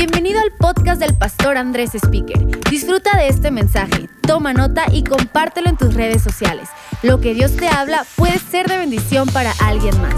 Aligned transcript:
Bienvenido 0.00 0.40
al 0.40 0.50
podcast 0.52 0.98
del 0.98 1.14
pastor 1.14 1.58
Andrés 1.58 1.94
Speaker. 1.94 2.38
Disfruta 2.70 3.14
de 3.18 3.28
este 3.28 3.50
mensaje, 3.50 4.08
toma 4.22 4.54
nota 4.54 4.86
y 4.90 5.04
compártelo 5.04 5.68
en 5.68 5.76
tus 5.76 5.92
redes 5.92 6.22
sociales. 6.22 6.70
Lo 7.02 7.20
que 7.20 7.34
Dios 7.34 7.54
te 7.54 7.68
habla 7.68 8.06
puede 8.16 8.38
ser 8.38 8.66
de 8.66 8.78
bendición 8.78 9.28
para 9.28 9.52
alguien 9.62 9.94
más. 10.00 10.14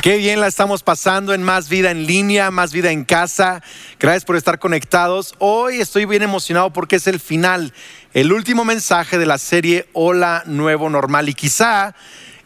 Qué 0.00 0.18
bien 0.18 0.40
la 0.40 0.46
estamos 0.46 0.84
pasando 0.84 1.34
en 1.34 1.42
Más 1.42 1.68
Vida 1.68 1.90
en 1.90 2.06
línea, 2.06 2.52
Más 2.52 2.72
Vida 2.72 2.92
en 2.92 3.04
casa. 3.04 3.64
Gracias 3.98 4.24
por 4.24 4.36
estar 4.36 4.60
conectados. 4.60 5.34
Hoy 5.40 5.80
estoy 5.80 6.04
bien 6.04 6.22
emocionado 6.22 6.72
porque 6.72 6.94
es 6.94 7.08
el 7.08 7.18
final, 7.18 7.72
el 8.14 8.32
último 8.32 8.64
mensaje 8.64 9.18
de 9.18 9.26
la 9.26 9.38
serie 9.38 9.88
Hola 9.92 10.44
Nuevo 10.46 10.88
Normal. 10.88 11.28
Y 11.28 11.34
quizá 11.34 11.96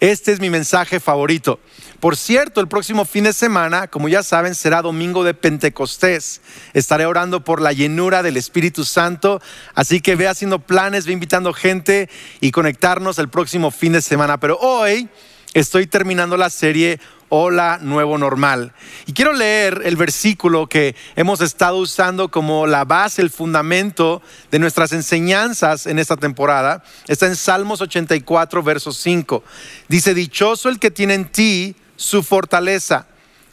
este 0.00 0.32
es 0.32 0.40
mi 0.40 0.48
mensaje 0.48 0.98
favorito. 0.98 1.60
Por 2.00 2.16
cierto, 2.16 2.62
el 2.62 2.68
próximo 2.68 3.04
fin 3.04 3.24
de 3.24 3.34
semana, 3.34 3.86
como 3.86 4.08
ya 4.08 4.22
saben, 4.22 4.54
será 4.54 4.80
domingo 4.80 5.22
de 5.22 5.34
Pentecostés. 5.34 6.40
Estaré 6.72 7.04
orando 7.04 7.44
por 7.44 7.60
la 7.60 7.74
llenura 7.74 8.22
del 8.22 8.38
Espíritu 8.38 8.86
Santo, 8.86 9.42
así 9.74 10.00
que 10.00 10.16
ve 10.16 10.26
haciendo 10.26 10.60
planes, 10.60 11.04
ve 11.04 11.12
invitando 11.12 11.52
gente 11.52 12.08
y 12.40 12.52
conectarnos 12.52 13.18
el 13.18 13.28
próximo 13.28 13.70
fin 13.70 13.92
de 13.92 14.00
semana. 14.00 14.40
Pero 14.40 14.56
hoy 14.56 15.10
estoy 15.52 15.86
terminando 15.86 16.38
la 16.38 16.48
serie 16.48 17.00
Hola 17.28 17.78
Nuevo 17.82 18.16
Normal. 18.16 18.72
Y 19.04 19.12
quiero 19.12 19.34
leer 19.34 19.82
el 19.84 19.96
versículo 19.96 20.68
que 20.68 20.96
hemos 21.16 21.42
estado 21.42 21.76
usando 21.76 22.30
como 22.30 22.66
la 22.66 22.86
base, 22.86 23.20
el 23.20 23.28
fundamento 23.28 24.22
de 24.50 24.58
nuestras 24.58 24.92
enseñanzas 24.92 25.86
en 25.86 25.98
esta 25.98 26.16
temporada. 26.16 26.82
Está 27.08 27.26
en 27.26 27.36
Salmos 27.36 27.82
84, 27.82 28.62
verso 28.62 28.90
5. 28.90 29.44
Dice, 29.86 30.14
dichoso 30.14 30.70
el 30.70 30.78
que 30.78 30.90
tiene 30.90 31.12
en 31.12 31.26
ti 31.26 31.76
su 32.00 32.22
fortaleza, 32.22 33.04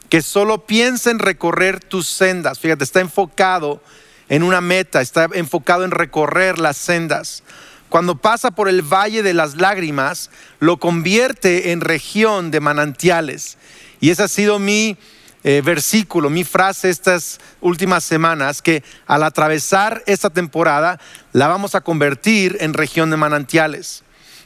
que 0.08 0.22
solo 0.22 0.64
piensa 0.64 1.10
en 1.10 1.18
recorrer 1.18 1.80
tus 1.80 2.06
sendas. 2.06 2.58
Fíjate, 2.58 2.82
está 2.82 3.00
enfocado 3.00 3.82
en 4.30 4.42
una 4.42 4.62
meta, 4.62 5.02
está 5.02 5.28
enfocado 5.34 5.84
en 5.84 5.90
recorrer 5.90 6.58
las 6.58 6.78
sendas. 6.78 7.42
Cuando 7.90 8.16
pasa 8.16 8.50
por 8.50 8.70
el 8.70 8.80
valle 8.80 9.22
de 9.22 9.34
las 9.34 9.56
lágrimas, 9.56 10.30
lo 10.60 10.78
convierte 10.78 11.72
en 11.72 11.82
región 11.82 12.50
de 12.50 12.60
manantiales. 12.60 13.58
Y 14.00 14.08
ese 14.08 14.22
ha 14.22 14.28
sido 14.28 14.58
mi 14.58 14.96
eh, 15.44 15.60
versículo, 15.62 16.30
mi 16.30 16.42
frase 16.42 16.88
estas 16.88 17.40
últimas 17.60 18.02
semanas, 18.02 18.62
que 18.62 18.82
al 19.06 19.24
atravesar 19.24 20.02
esta 20.06 20.30
temporada 20.30 20.98
la 21.34 21.48
vamos 21.48 21.74
a 21.74 21.82
convertir 21.82 22.56
en 22.60 22.72
región 22.72 23.10
de 23.10 23.18
manantiales. 23.18 24.04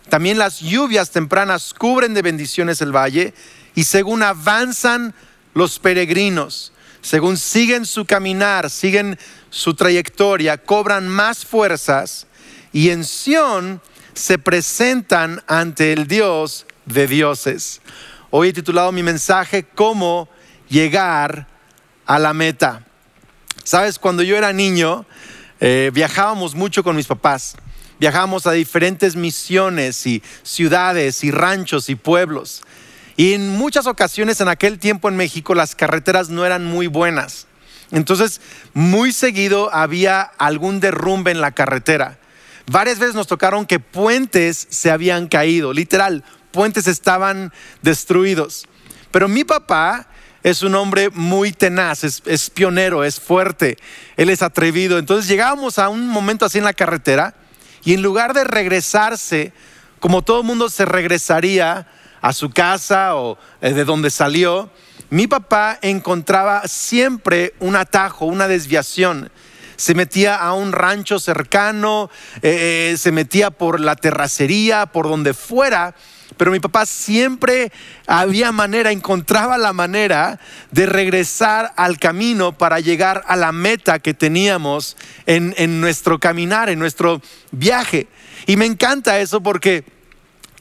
También 0.08 0.38
las 0.38 0.58
lluvias 0.58 1.12
tempranas 1.12 1.72
cubren 1.72 2.14
de 2.14 2.22
bendiciones 2.22 2.80
el 2.80 2.94
valle 2.94 3.32
y 3.74 3.84
según 3.84 4.22
avanzan 4.22 5.14
los 5.54 5.78
peregrinos, 5.78 6.72
según 7.00 7.36
siguen 7.36 7.84
su 7.84 8.04
caminar, 8.04 8.70
siguen 8.70 9.18
su 9.50 9.74
trayectoria, 9.74 10.58
cobran 10.58 11.08
más 11.08 11.44
fuerzas 11.44 12.26
y 12.72 12.90
en 12.90 13.04
Sión 13.04 13.80
se 14.14 14.38
presentan 14.38 15.42
ante 15.46 15.92
el 15.92 16.06
Dios 16.06 16.66
de 16.86 17.06
dioses. 17.06 17.80
Hoy 18.30 18.48
he 18.48 18.52
titulado 18.52 18.92
mi 18.92 19.02
mensaje 19.02 19.64
Cómo 19.64 20.28
llegar 20.68 21.46
a 22.06 22.18
la 22.18 22.32
meta. 22.32 22.86
Sabes, 23.64 23.98
cuando 23.98 24.22
yo 24.22 24.36
era 24.36 24.52
niño, 24.52 25.06
eh, 25.60 25.90
viajábamos 25.92 26.54
mucho 26.54 26.82
con 26.82 26.96
mis 26.96 27.06
papás. 27.06 27.56
Viajábamos 28.00 28.46
a 28.46 28.52
diferentes 28.52 29.14
misiones 29.14 30.06
y 30.06 30.22
ciudades 30.42 31.22
y 31.22 31.30
ranchos 31.30 31.88
y 31.88 31.94
pueblos. 31.94 32.62
Y 33.16 33.34
en 33.34 33.56
muchas 33.56 33.86
ocasiones 33.86 34.40
en 34.40 34.48
aquel 34.48 34.78
tiempo 34.78 35.08
en 35.08 35.16
México 35.16 35.54
las 35.54 35.74
carreteras 35.74 36.28
no 36.28 36.44
eran 36.44 36.64
muy 36.64 36.86
buenas. 36.86 37.46
Entonces, 37.90 38.40
muy 38.72 39.12
seguido 39.12 39.72
había 39.72 40.22
algún 40.22 40.80
derrumbe 40.80 41.30
en 41.30 41.40
la 41.40 41.52
carretera. 41.52 42.18
Varias 42.70 42.98
veces 42.98 43.14
nos 43.14 43.26
tocaron 43.26 43.66
que 43.66 43.80
puentes 43.80 44.66
se 44.70 44.90
habían 44.90 45.28
caído, 45.28 45.72
literal, 45.72 46.24
puentes 46.52 46.86
estaban 46.86 47.52
destruidos. 47.82 48.66
Pero 49.10 49.28
mi 49.28 49.44
papá 49.44 50.08
es 50.42 50.62
un 50.62 50.74
hombre 50.74 51.10
muy 51.10 51.52
tenaz, 51.52 52.04
es, 52.04 52.50
pionero, 52.50 53.04
es 53.04 53.20
fuerte, 53.20 53.76
él 54.16 54.30
es 54.30 54.42
atrevido. 54.42 54.98
Entonces 54.98 55.28
llegábamos 55.28 55.78
a 55.78 55.88
un 55.88 56.08
momento 56.08 56.46
así 56.46 56.58
en 56.58 56.64
la 56.64 56.72
carretera 56.72 57.34
y 57.84 57.94
en 57.94 58.02
lugar 58.02 58.32
de 58.32 58.44
regresarse, 58.44 59.52
como 60.00 60.22
todo 60.22 60.42
mundo 60.42 60.68
se 60.68 60.84
regresaría 60.84 61.86
a 62.22 62.32
su 62.32 62.48
casa 62.48 63.16
o 63.16 63.36
eh, 63.60 63.74
de 63.74 63.84
donde 63.84 64.10
salió, 64.10 64.70
mi 65.10 65.26
papá 65.26 65.78
encontraba 65.82 66.66
siempre 66.66 67.52
un 67.60 67.76
atajo, 67.76 68.24
una 68.24 68.48
desviación 68.48 69.30
se 69.82 69.94
metía 69.96 70.36
a 70.36 70.52
un 70.54 70.70
rancho 70.70 71.18
cercano, 71.18 72.08
eh, 72.40 72.92
eh, 72.92 72.96
se 72.96 73.10
metía 73.10 73.50
por 73.50 73.80
la 73.80 73.96
terracería, 73.96 74.86
por 74.86 75.08
donde 75.08 75.34
fuera, 75.34 75.96
pero 76.36 76.52
mi 76.52 76.60
papá 76.60 76.86
siempre 76.86 77.72
había 78.06 78.52
manera, 78.52 78.92
encontraba 78.92 79.58
la 79.58 79.72
manera 79.72 80.38
de 80.70 80.86
regresar 80.86 81.72
al 81.76 81.98
camino 81.98 82.56
para 82.56 82.78
llegar 82.78 83.24
a 83.26 83.34
la 83.34 83.50
meta 83.50 83.98
que 83.98 84.14
teníamos 84.14 84.96
en, 85.26 85.52
en 85.58 85.80
nuestro 85.80 86.20
caminar, 86.20 86.68
en 86.68 86.78
nuestro 86.78 87.20
viaje. 87.50 88.06
Y 88.46 88.56
me 88.56 88.66
encanta 88.66 89.18
eso 89.18 89.42
porque 89.42 89.84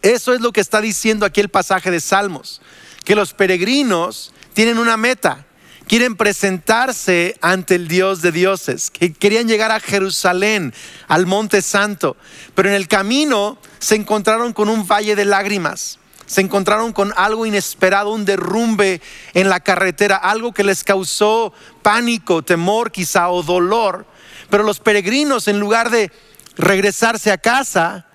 eso 0.01 0.33
es 0.33 0.41
lo 0.41 0.51
que 0.51 0.61
está 0.61 0.81
diciendo 0.81 1.25
aquí 1.25 1.41
el 1.41 1.49
pasaje 1.49 1.91
de 1.91 1.99
Salmos, 1.99 2.61
que 3.03 3.15
los 3.15 3.33
peregrinos 3.33 4.33
tienen 4.53 4.77
una 4.77 4.97
meta 4.97 5.45
quieren 5.91 6.15
presentarse 6.15 7.35
ante 7.41 7.75
el 7.75 7.89
Dios 7.89 8.21
de 8.21 8.31
dioses, 8.31 8.91
que 8.91 9.11
querían 9.11 9.49
llegar 9.49 9.71
a 9.71 9.81
Jerusalén, 9.81 10.73
al 11.09 11.25
Monte 11.25 11.61
Santo, 11.61 12.15
pero 12.55 12.69
en 12.69 12.75
el 12.75 12.87
camino 12.87 13.57
se 13.79 13.95
encontraron 13.95 14.53
con 14.53 14.69
un 14.69 14.87
valle 14.87 15.17
de 15.17 15.25
lágrimas, 15.25 15.99
se 16.25 16.39
encontraron 16.39 16.93
con 16.93 17.13
algo 17.17 17.45
inesperado, 17.45 18.13
un 18.13 18.23
derrumbe 18.23 19.01
en 19.33 19.49
la 19.49 19.59
carretera, 19.59 20.15
algo 20.15 20.53
que 20.53 20.63
les 20.63 20.85
causó 20.85 21.51
pánico, 21.81 22.41
temor 22.41 22.93
quizá 22.93 23.29
o 23.29 23.43
dolor, 23.43 24.05
pero 24.49 24.63
los 24.63 24.79
peregrinos 24.79 25.49
en 25.49 25.59
lugar 25.59 25.89
de 25.89 26.09
regresarse 26.55 27.33
a 27.33 27.37
casa, 27.37 28.07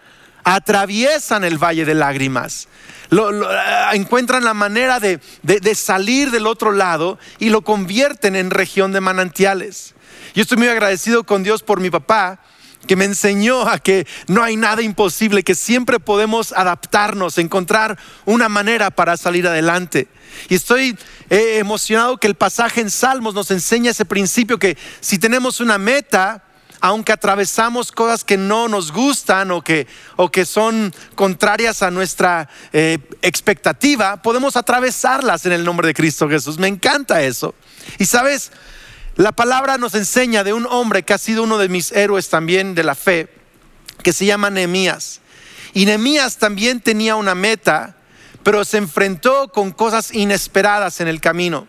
atraviesan 0.47 1.45
el 1.45 1.59
valle 1.59 1.85
de 1.85 1.95
lágrimas 1.95 2.69
Ah, 3.11 3.93
encuentran 3.95 4.45
la 4.45 4.55
manera 4.55 4.99
de, 4.99 5.21
salir 5.75 6.31
del 6.31 6.47
otro 6.47 6.73
lado 6.73 7.19
y 7.39 7.51
lo 7.51 7.63
convierten 7.63 8.37
en 8.37 8.51
región 8.51 8.93
de 8.93 9.01
manantiales. 9.01 9.95
Yo 10.35 10.43
estoy 10.43 10.59
muy 10.59 10.69
agradecido 10.69 11.25
con 11.25 11.43
Dios 11.43 11.63
por 11.63 11.81
mi 11.81 11.91
papá, 11.91 12.41
que 12.87 12.97
me 12.97 13.05
enseñó 13.05 13.69
a 13.69 13.79
que 13.79 14.07
no 14.29 14.43
hay 14.43 14.57
nada 14.57 14.83
imposible, 14.83 15.43
que 15.43 15.55
siempre 15.55 15.99
podemos 15.99 16.53
adaptarnos, 16.53 17.39
encontrar 17.39 17.99
una 18.27 18.49
manera 18.49 18.91
para 18.91 19.17
salir 19.17 19.47
adelante. 19.47 20.09
Y 20.49 20.55
estoy 20.55 20.97
eh, 21.31 21.59
emocionado 21.59 22.19
que 22.19 22.27
el 22.27 22.35
pasaje 22.35 22.81
en 22.81 22.91
Salmos 22.91 23.35
nos 23.35 23.51
enseña 23.51 23.93
ese 23.93 24.05
principio 24.05 24.59
que 24.59 24.77
si 25.01 25.19
tenemos 25.19 25.61
una 25.61 25.79
meta, 25.79 26.45
aunque 26.81 27.13
atravesamos 27.13 27.93
cosas 27.93 28.25
que 28.25 28.37
no 28.37 28.69
nos 28.69 28.93
gustan 28.93 29.51
o 29.51 29.63
que, 29.63 29.87
o 30.17 30.31
que 30.31 30.45
son 30.45 30.95
contrarias 31.15 31.83
a 31.83 31.91
nuestra 31.91 32.49
eh, 32.73 32.99
expectativa, 33.23 34.23
podemos 34.23 34.57
atravesarlas 34.57 35.47
en 35.47 35.53
el 35.53 35.65
nombre 35.65 35.89
de 35.89 35.95
Cristo 35.95 36.29
Jesús. 36.29 36.59
Me 36.59 36.69
encanta 36.69 37.23
eso. 37.23 37.55
Y 37.99 38.07
sabes, 38.07 38.53
la 39.17 39.33
palabra 39.33 39.79
nos 39.79 39.95
enseña 39.95 40.45
de 40.45 40.53
un 40.53 40.67
hombre 40.67 41.03
que 41.03 41.15
ha 41.15 41.19
sido 41.19 41.43
uno 41.43 41.59
de 41.59 41.69
mis 41.69 41.93
héroes 41.93 42.29
también 42.29 42.75
de 42.75 42.85
la 42.85 42.95
fe, 42.95 43.29
que 44.03 44.13
se 44.13 44.27
llama 44.27 44.51
Nehemías. 44.51 45.21
Y 45.73 45.87
Nehemías 45.87 46.37
también 46.39 46.81
tenía 46.81 47.17
una 47.17 47.35
meta, 47.35 47.97
pero 48.43 48.65
se 48.65 48.79
enfrentó 48.79 49.49
con 49.49 49.73
cosas 49.73 50.13
inesperadas 50.13 51.01
en 51.01 51.09
el 51.09 51.21
camino. 51.21 51.67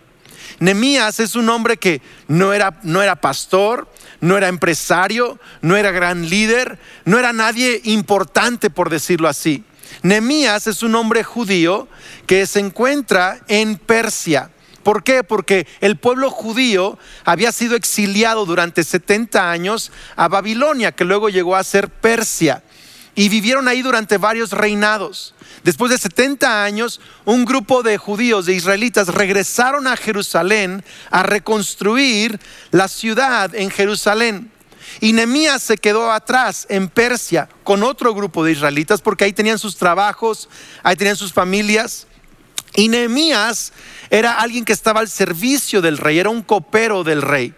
Nemías 0.60 1.20
es 1.20 1.36
un 1.36 1.50
hombre 1.50 1.78
que 1.78 2.02
no 2.28 2.54
era, 2.54 2.80
no 2.84 3.02
era 3.02 3.16
pastor, 3.16 3.88
no 4.22 4.38
era 4.38 4.48
empresario, 4.48 5.40
no 5.62 5.76
era 5.76 5.92
gran 5.92 6.30
líder, 6.30 6.80
no 7.06 7.20
era 7.20 7.34
nadie 7.34 7.82
importante 7.86 8.70
por 8.70 8.90
decirlo 8.90 9.28
así. 9.28 9.64
Nemías 10.02 10.68
es 10.68 10.84
un 10.84 10.96
hombre 10.96 11.24
judío 11.24 11.88
que 12.26 12.46
se 12.46 12.60
encuentra 12.60 13.40
en 13.48 13.78
Persia. 13.78 14.52
¿Por 14.84 15.04
qué? 15.04 15.24
Porque 15.24 15.68
el 15.82 15.98
pueblo 15.98 16.30
judío 16.30 16.98
había 17.26 17.52
sido 17.52 17.76
exiliado 17.76 18.46
durante 18.46 18.84
70 18.84 19.52
años 19.52 19.92
a 20.16 20.28
Babilonia, 20.30 20.94
que 20.94 21.04
luego 21.04 21.30
llegó 21.30 21.56
a 21.56 21.64
ser 21.64 21.90
Persia 21.90 22.64
y 23.18 23.30
vivieron 23.30 23.68
ahí 23.68 23.82
durante 23.82 24.20
varios 24.20 24.52
reinados. 24.52 25.34
Después 25.64 25.90
de 25.90 25.98
70 25.98 26.64
años, 26.64 27.02
un 27.26 27.46
grupo 27.46 27.82
de 27.82 27.98
judíos, 27.98 28.46
de 28.46 28.54
israelitas, 28.54 29.08
regresaron 29.08 29.88
a 29.88 29.98
Jerusalén 29.98 30.86
a 31.10 31.24
reconstruir 31.24 32.40
la 32.70 32.88
ciudad 32.88 33.56
en 33.56 33.72
Jerusalén. 33.72 34.52
Y 35.02 35.14
Nehemías 35.14 35.64
se 35.64 35.78
quedó 35.78 36.12
atrás 36.12 36.68
en 36.70 36.90
Persia 36.90 37.50
con 37.64 37.82
otro 37.82 38.14
grupo 38.14 38.46
de 38.46 38.52
israelitas 38.52 39.02
porque 39.02 39.24
ahí 39.24 39.34
tenían 39.34 39.58
sus 39.58 39.78
trabajos, 39.78 40.48
ahí 40.84 40.96
tenían 40.96 41.18
sus 41.18 41.34
familias. 41.34 42.06
Y 42.76 42.88
Nehemías 42.88 43.74
era 44.12 44.34
alguien 44.34 44.64
que 44.64 44.74
estaba 44.74 45.00
al 45.00 45.10
servicio 45.10 45.82
del 45.82 45.98
rey, 45.98 46.20
era 46.20 46.30
un 46.30 46.44
copero 46.44 47.04
del 47.04 47.24
rey. 47.24 47.56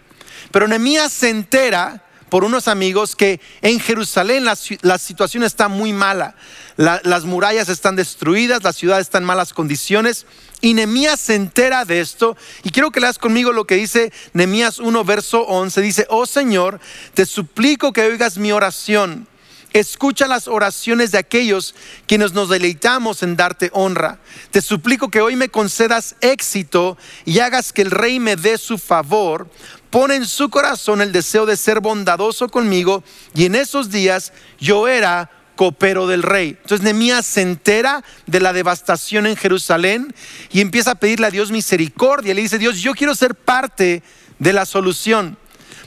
Pero 0.50 0.66
Nehemías 0.66 1.12
se 1.12 1.28
entera 1.28 2.02
por 2.30 2.44
unos 2.44 2.68
amigos 2.68 3.16
que 3.16 3.40
en 3.60 3.80
Jerusalén 3.80 4.44
la, 4.44 4.56
situación 4.98 5.42
está 5.42 5.68
muy 5.68 5.92
mala. 5.92 6.36
las 6.76 7.24
murallas 7.24 7.68
están 7.68 7.96
destruidas, 7.96 8.62
la 8.62 8.72
ciudad 8.72 9.00
está 9.00 9.18
en 9.18 9.24
malas 9.24 9.52
condiciones. 9.52 10.26
Y 10.62 10.74
Nehemías 10.74 11.20
se 11.20 11.34
entera 11.34 11.84
de 11.84 12.00
esto. 12.00 12.36
Y 12.62 12.70
quiero 12.70 12.90
que 12.90 13.00
leas 13.00 13.18
conmigo 13.18 13.52
lo 13.52 13.66
que 13.66 13.76
dice 13.76 14.12
Nehemías 14.32 14.78
1, 14.78 15.04
verso 15.04 15.42
11. 15.42 15.80
Dice, 15.80 16.06
oh 16.08 16.26
Señor, 16.26 16.80
te 17.14 17.26
suplico 17.26 17.92
que 17.92 18.02
oigas 18.02 18.38
mi 18.38 18.52
oración. 18.52 19.26
Escucha 19.72 20.26
las 20.26 20.48
oraciones 20.48 21.12
de 21.12 21.18
aquellos 21.18 21.76
quienes 22.06 22.32
nos 22.32 22.48
deleitamos 22.48 23.22
en 23.22 23.36
darte 23.36 23.70
honra. 23.72 24.18
Te 24.50 24.62
suplico 24.62 25.10
que 25.10 25.20
hoy 25.20 25.36
me 25.36 25.48
concedas 25.48 26.16
éxito 26.20 26.98
y 27.24 27.38
hagas 27.38 27.72
que 27.72 27.82
el 27.82 27.92
rey 27.92 28.18
me 28.18 28.34
dé 28.34 28.58
su 28.58 28.78
favor 28.78 29.48
pone 29.90 30.14
en 30.14 30.26
su 30.26 30.48
corazón 30.48 31.02
el 31.02 31.12
deseo 31.12 31.46
de 31.46 31.56
ser 31.56 31.80
bondadoso 31.80 32.48
conmigo 32.48 33.02
y 33.34 33.44
en 33.44 33.54
esos 33.56 33.90
días 33.90 34.32
yo 34.58 34.88
era 34.88 35.30
copero 35.56 36.06
del 36.06 36.22
rey. 36.22 36.56
Entonces 36.62 36.82
Nehemías 36.82 37.26
se 37.26 37.42
entera 37.42 38.02
de 38.26 38.40
la 38.40 38.54
devastación 38.54 39.26
en 39.26 39.36
Jerusalén 39.36 40.14
y 40.50 40.62
empieza 40.62 40.92
a 40.92 40.94
pedirle 40.94 41.26
a 41.26 41.30
Dios 41.30 41.50
misericordia. 41.50 42.32
Le 42.32 42.40
dice, 42.40 42.58
Dios, 42.58 42.78
yo 42.78 42.94
quiero 42.94 43.14
ser 43.14 43.34
parte 43.34 44.02
de 44.38 44.52
la 44.54 44.64
solución. 44.64 45.36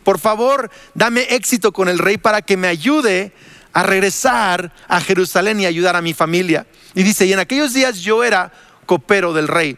Por 0.03 0.19
favor, 0.19 0.69
dame 0.93 1.21
éxito 1.29 1.71
con 1.71 1.89
el 1.89 1.97
rey 1.97 2.17
para 2.17 2.41
que 2.41 2.57
me 2.57 2.67
ayude 2.67 3.33
a 3.71 3.81
regresar 3.81 4.71
a 4.87 5.01
Jerusalén 5.01 5.59
y 5.59 5.65
ayudar 5.65 5.95
a 5.95 6.01
mi 6.01 6.13
familia. 6.13 6.67
Y 6.93 7.01
dice, 7.01 7.25
y 7.25 7.33
en 7.33 7.39
aquellos 7.39 7.73
días 7.73 7.99
yo 7.99 8.23
era 8.23 8.51
copero 8.85 9.33
del 9.33 9.47
rey. 9.47 9.77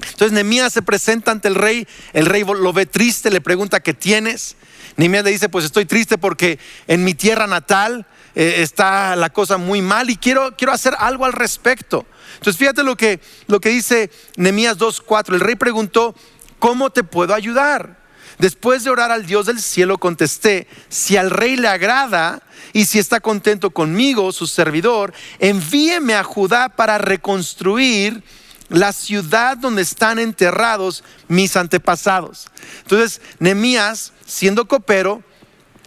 Entonces 0.00 0.32
Nehemías 0.32 0.72
se 0.72 0.82
presenta 0.82 1.30
ante 1.30 1.48
el 1.48 1.54
rey, 1.54 1.86
el 2.12 2.26
rey 2.26 2.44
lo 2.44 2.72
ve 2.72 2.86
triste, 2.86 3.30
le 3.30 3.40
pregunta 3.40 3.80
qué 3.80 3.94
tienes. 3.94 4.56
Nehemías 4.96 5.24
le 5.24 5.30
dice, 5.30 5.48
pues 5.48 5.64
estoy 5.64 5.84
triste 5.84 6.18
porque 6.18 6.58
en 6.86 7.04
mi 7.04 7.14
tierra 7.14 7.46
natal 7.46 8.06
eh, 8.34 8.62
está 8.62 9.16
la 9.16 9.30
cosa 9.30 9.56
muy 9.56 9.82
mal 9.82 10.10
y 10.10 10.16
quiero, 10.16 10.56
quiero 10.56 10.72
hacer 10.72 10.94
algo 10.98 11.24
al 11.24 11.32
respecto. 11.32 12.06
Entonces 12.34 12.58
fíjate 12.58 12.82
lo 12.82 12.96
que, 12.96 13.20
lo 13.46 13.60
que 13.60 13.70
dice 13.70 14.10
Nehemías 14.36 14.78
2.4. 14.78 15.34
El 15.34 15.40
rey 15.40 15.56
preguntó, 15.56 16.14
¿cómo 16.58 16.90
te 16.90 17.02
puedo 17.02 17.34
ayudar? 17.34 18.04
Después 18.38 18.84
de 18.84 18.90
orar 18.90 19.10
al 19.10 19.24
Dios 19.24 19.46
del 19.46 19.60
cielo, 19.60 19.96
contesté, 19.96 20.66
si 20.90 21.16
al 21.16 21.30
rey 21.30 21.56
le 21.56 21.68
agrada 21.68 22.42
y 22.74 22.84
si 22.84 22.98
está 22.98 23.20
contento 23.20 23.70
conmigo, 23.70 24.30
su 24.32 24.46
servidor, 24.46 25.14
envíeme 25.38 26.14
a 26.14 26.22
Judá 26.22 26.68
para 26.68 26.98
reconstruir 26.98 28.22
la 28.68 28.92
ciudad 28.92 29.56
donde 29.56 29.82
están 29.82 30.18
enterrados 30.18 31.04
mis 31.28 31.56
antepasados. 31.56 32.48
Entonces, 32.82 33.20
Nemías, 33.38 34.12
siendo 34.26 34.66
copero, 34.66 35.22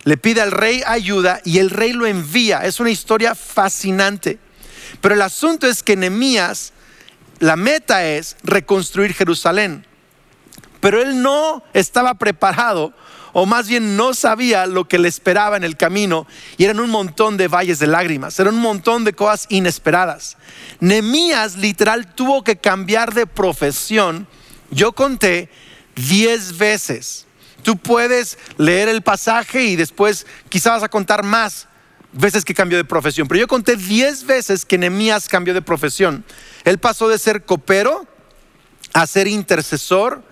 le 0.03 0.17
pide 0.17 0.41
al 0.41 0.51
rey 0.51 0.81
ayuda 0.85 1.41
y 1.43 1.59
el 1.59 1.69
rey 1.69 1.93
lo 1.93 2.05
envía. 2.05 2.59
Es 2.65 2.79
una 2.79 2.89
historia 2.89 3.35
fascinante. 3.35 4.39
Pero 5.01 5.15
el 5.15 5.21
asunto 5.21 5.67
es 5.67 5.83
que 5.83 5.95
Nemías, 5.95 6.73
la 7.39 7.55
meta 7.55 8.05
es 8.05 8.37
reconstruir 8.43 9.13
Jerusalén. 9.13 9.85
Pero 10.79 11.01
él 11.01 11.21
no 11.21 11.63
estaba 11.73 12.15
preparado 12.15 12.93
o 13.33 13.45
más 13.45 13.67
bien 13.67 13.95
no 13.95 14.13
sabía 14.13 14.65
lo 14.65 14.87
que 14.87 14.99
le 14.99 15.07
esperaba 15.07 15.57
en 15.57 15.63
el 15.63 15.77
camino 15.77 16.27
y 16.57 16.65
eran 16.65 16.79
un 16.79 16.89
montón 16.89 17.37
de 17.37 17.47
valles 17.47 17.79
de 17.79 17.87
lágrimas, 17.87 18.39
eran 18.39 18.55
un 18.55 18.61
montón 18.61 19.03
de 19.03 19.13
cosas 19.13 19.45
inesperadas. 19.49 20.37
Nemías 20.79 21.57
literal 21.57 22.13
tuvo 22.15 22.43
que 22.43 22.57
cambiar 22.57 23.13
de 23.13 23.27
profesión, 23.27 24.27
yo 24.71 24.93
conté 24.93 25.49
diez 25.95 26.57
veces. 26.57 27.25
Tú 27.63 27.77
puedes 27.77 28.37
leer 28.57 28.87
el 28.87 29.01
pasaje 29.01 29.63
y 29.63 29.75
después 29.75 30.25
quizás 30.47 30.73
vas 30.73 30.83
a 30.83 30.89
contar 30.89 31.23
más 31.23 31.67
veces 32.11 32.43
que 32.45 32.53
cambió 32.53 32.77
de 32.77 32.85
profesión, 32.85 33.27
pero 33.27 33.39
yo 33.39 33.47
conté 33.47 33.75
diez 33.75 34.25
veces 34.25 34.65
que 34.65 34.77
Nemías 34.77 35.27
cambió 35.27 35.53
de 35.53 35.61
profesión. 35.61 36.23
Él 36.63 36.79
pasó 36.79 37.07
de 37.09 37.19
ser 37.19 37.45
copero 37.45 38.07
a 38.93 39.05
ser 39.05 39.27
intercesor, 39.27 40.23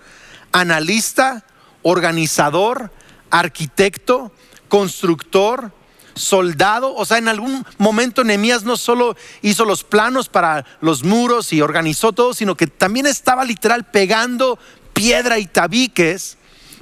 analista, 0.52 1.44
organizador, 1.82 2.90
arquitecto, 3.30 4.32
constructor, 4.68 5.72
soldado. 6.18 6.94
O 6.94 7.04
sea, 7.04 7.18
en 7.18 7.28
algún 7.28 7.64
momento 7.78 8.24
Nehemías 8.24 8.64
no 8.64 8.76
solo 8.76 9.16
hizo 9.42 9.64
los 9.64 9.84
planos 9.84 10.28
para 10.28 10.64
los 10.80 11.04
muros 11.04 11.52
y 11.52 11.62
organizó 11.62 12.12
todo, 12.12 12.34
sino 12.34 12.56
que 12.56 12.66
también 12.66 13.06
estaba 13.06 13.44
literal 13.44 13.84
pegando 13.84 14.58
piedra 14.92 15.38
y 15.38 15.46
tabiques. 15.46 16.36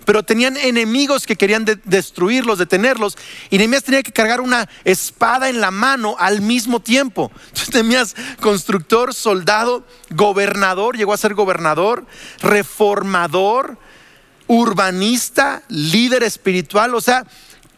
Pero 0.04 0.22
tenían 0.22 0.56
enemigos 0.56 1.26
que 1.26 1.34
querían 1.34 1.64
destruirlos, 1.84 2.58
detenerlos. 2.58 3.18
Y 3.50 3.58
Nehemías 3.58 3.82
tenía 3.82 4.04
que 4.04 4.12
cargar 4.12 4.40
una 4.40 4.68
espada 4.84 5.48
en 5.48 5.60
la 5.60 5.72
mano 5.72 6.14
al 6.20 6.42
mismo 6.42 6.78
tiempo. 6.78 7.32
Entonces 7.48 7.74
Nehemías, 7.74 8.14
constructor, 8.40 9.14
soldado, 9.14 9.84
gobernador, 10.10 10.96
llegó 10.96 11.12
a 11.12 11.16
ser 11.16 11.34
gobernador, 11.34 12.06
reformador, 12.40 13.78
urbanista, 14.46 15.62
líder 15.68 16.22
espiritual. 16.22 16.94
O 16.94 17.00
sea, 17.00 17.24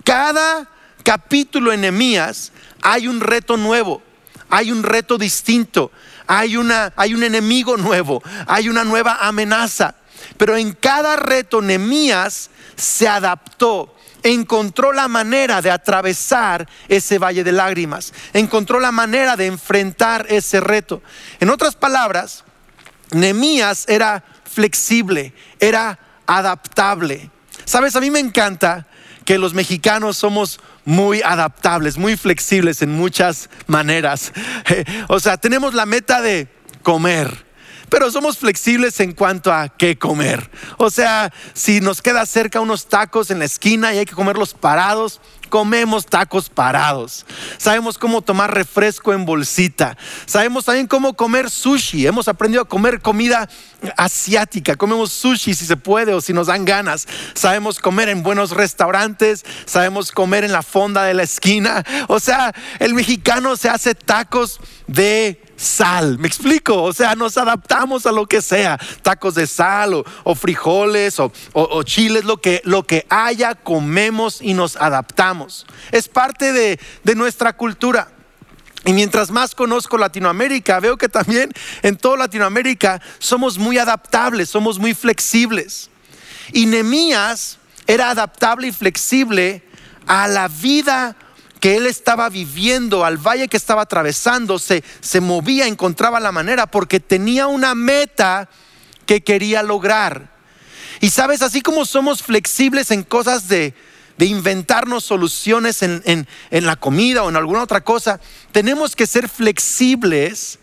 cada 0.05 0.69
capítulo 1.03 1.73
en 1.73 1.83
Nehemías 1.83 2.53
hay 2.83 3.09
un 3.09 3.21
reto 3.21 3.57
nuevo, 3.57 4.03
hay 4.51 4.71
un 4.73 4.83
reto 4.83 5.19
distinto, 5.19 5.91
hay, 6.27 6.57
una, 6.57 6.93
hay 6.97 7.15
un 7.15 7.23
enemigo 7.23 7.77
nuevo, 7.77 8.23
hay 8.47 8.69
una 8.69 8.85
nueva 8.85 9.19
amenaza. 9.21 9.95
Pero 10.37 10.57
en 10.57 10.73
cada 10.73 11.17
reto 11.17 11.63
Nehemías 11.63 12.51
se 12.77 13.09
adaptó, 13.09 13.95
encontró 14.23 14.93
la 14.93 15.09
manera 15.09 15.63
de 15.63 15.71
atravesar 15.71 16.69
ese 16.89 17.19
valle 17.19 17.45
de 17.45 17.53
lágrimas, 17.53 18.13
encontró 18.33 18.81
la 18.81 18.93
manera 18.93 19.37
de 19.37 19.47
enfrentar 19.47 20.27
ese 20.29 20.61
reto. 20.61 21.03
En 21.41 21.51
otras 21.51 21.75
palabras, 21.75 22.45
Nehemías 23.13 23.85
era 23.89 24.25
flexible, 24.45 25.33
era 25.61 25.99
adaptable. 26.29 27.31
Sabes, 27.65 27.97
a 27.97 28.01
mí 28.01 28.13
me 28.13 28.21
encanta 28.21 28.87
que 29.25 29.39
los 29.39 29.53
mexicanos 29.53 30.17
somos 30.17 30.61
muy 30.85 31.21
adaptables, 31.23 31.99
muy 31.99 32.17
flexibles 32.17 32.81
en 32.81 32.93
muchas 32.93 33.51
maneras. 33.67 34.33
O 35.09 35.21
sea, 35.21 35.37
tenemos 35.37 35.75
la 35.75 35.85
meta 35.85 36.23
de 36.23 36.49
comer, 36.83 37.45
pero 37.91 38.11
somos 38.11 38.39
flexibles 38.39 39.01
en 39.01 39.13
cuanto 39.13 39.53
a 39.53 39.69
qué 39.69 39.99
comer. 39.99 40.51
O 40.79 40.91
sea, 40.91 41.33
si 41.53 41.81
nos 41.81 42.01
queda 42.01 42.25
cerca 42.25 42.61
unos 42.61 42.89
tacos 42.89 43.31
en 43.31 43.39
la 43.39 43.45
esquina 43.45 43.93
y 43.93 43.99
hay 43.99 44.05
que 44.07 44.15
comerlos 44.15 44.55
parados, 44.55 45.21
comemos 45.49 46.07
tacos 46.07 46.49
parados. 46.49 47.27
Sabemos 47.57 47.99
cómo 47.99 48.23
tomar 48.23 48.55
refresco 48.55 49.13
en 49.13 49.25
bolsita. 49.25 49.97
Sabemos 50.27 50.65
también 50.65 50.87
cómo 50.87 51.15
comer 51.15 51.51
sushi. 51.51 52.07
Hemos 52.07 52.29
aprendido 52.29 52.63
a 52.63 52.69
comer 52.69 53.01
comida 53.01 53.49
asiática. 53.97 54.77
Comemos 54.77 55.13
sushi 55.13 55.55
si 55.55 55.67
se 55.67 55.77
puede 55.77 56.15
o 56.15 56.21
si 56.21 56.33
nos 56.33 56.47
dan 56.49 56.65
ganas. 56.65 57.07
Sabemos 57.35 57.79
comer 57.79 58.09
en 58.09 58.23
buenos 58.23 58.51
restaurantes. 58.51 59.45
Sabemos 59.65 60.13
comer 60.13 60.45
en 60.45 60.53
la 60.53 60.63
fonda 60.63 61.05
de 61.05 61.15
la 61.15 61.23
esquina. 61.23 61.85
O 62.09 62.21
sea, 62.21 62.55
el 62.79 62.95
mexicano 62.95 63.57
se 63.57 63.69
hace 63.69 63.95
tacos 63.95 64.61
de 64.87 65.48
sal. 65.59 66.19
¿Me 66.19 66.29
explico? 66.29 66.83
O 66.83 66.93
sea, 66.93 67.15
nos 67.15 67.37
adaptamos 67.37 68.07
a 68.07 68.13
lo 68.13 68.27
que 68.27 68.41
sea. 68.41 68.79
Tacos 69.03 69.35
de 69.35 69.47
sal 69.47 70.03
o, 70.25 70.35
frijoles 70.35 71.19
o, 71.19 71.83
chiles, 71.83 72.25
lo 72.25 72.39
que, 72.39 72.63
lo 72.65 72.85
que 72.85 73.07
haya, 73.11 73.55
comemos 73.55 74.41
y 74.41 74.55
nos 74.55 74.77
adaptamos. 74.77 75.67
Es 75.91 76.09
parte 76.09 76.53
de, 76.53 76.81
de 77.05 77.15
nuestra 77.15 77.55
cultura. 77.55 78.09
Y 78.85 78.93
mientras 78.93 79.31
más 79.31 79.55
conozco 79.55 79.99
Latinoamérica, 79.99 80.81
veo 80.81 80.97
que 80.97 81.09
también 81.09 81.53
en 81.83 81.97
toda 81.97 82.17
Latinoamérica 82.17 83.03
somos 83.19 83.59
muy 83.59 83.77
adaptables, 83.77 84.49
somos 84.49 84.79
muy 84.79 84.95
flexibles. 84.95 85.91
Y 86.53 86.67
Nemías 86.67 87.59
era 87.87 88.11
adaptable 88.11 88.69
y 88.69 88.73
flexible 88.73 89.65
a 90.07 90.29
la 90.29 90.49
vida 90.49 91.17
que 91.61 91.77
él 91.77 91.87
estaba 91.87 92.29
viviendo, 92.29 93.05
al 93.05 93.17
valle 93.17 93.49
que 93.49 93.57
estaba 93.57 93.83
atravesando, 93.83 94.59
se, 94.59 94.85
se 95.01 95.21
movía, 95.21 95.67
encontraba 95.67 96.21
la 96.21 96.33
manera, 96.33 96.67
porque 96.67 97.01
tenía 97.01 97.47
una 97.47 97.75
meta 97.75 98.49
que 99.07 99.23
quería 99.23 99.63
lograr. 99.63 100.31
Y 101.01 101.11
sabes, 101.11 101.43
así 101.43 101.61
como 101.61 101.85
somos 101.85 102.23
flexibles 102.23 102.91
en 102.91 103.03
cosas 103.03 103.49
de, 103.49 103.75
de 104.17 104.27
inventarnos 104.27 105.05
soluciones 105.05 105.83
en, 105.83 106.03
en, 106.05 106.29
en, 106.51 106.67
la 106.67 106.77
comida 106.77 107.23
o 107.23 107.29
en 107.29 107.37
alguna 107.37 107.63
otra 107.63 107.83
cosa, 107.83 108.21
tenemos 108.53 108.97
que 108.97 109.07
ser 109.07 109.29
flexibles 109.29 110.59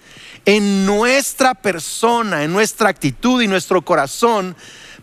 en 0.45 0.85
nuestra 0.85 1.55
persona, 1.55 2.43
en 2.43 2.53
nuestra 2.53 2.89
actitud 2.89 3.41
y 3.41 3.47
nuestro 3.47 3.83
corazón 3.83 4.55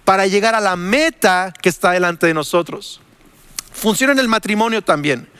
para 0.04 0.26
llegar 0.26 0.54
a 0.54 0.60
la 0.60 0.76
meta 0.76 1.52
que 1.62 1.68
está 1.68 1.92
delante 1.92 2.26
de 2.26 2.34
nosotros. 2.34 3.00
Funciona 3.72 4.12
en 4.12 4.18
el 4.18 4.28
matrimonio 4.28 4.82
también. 4.82 5.31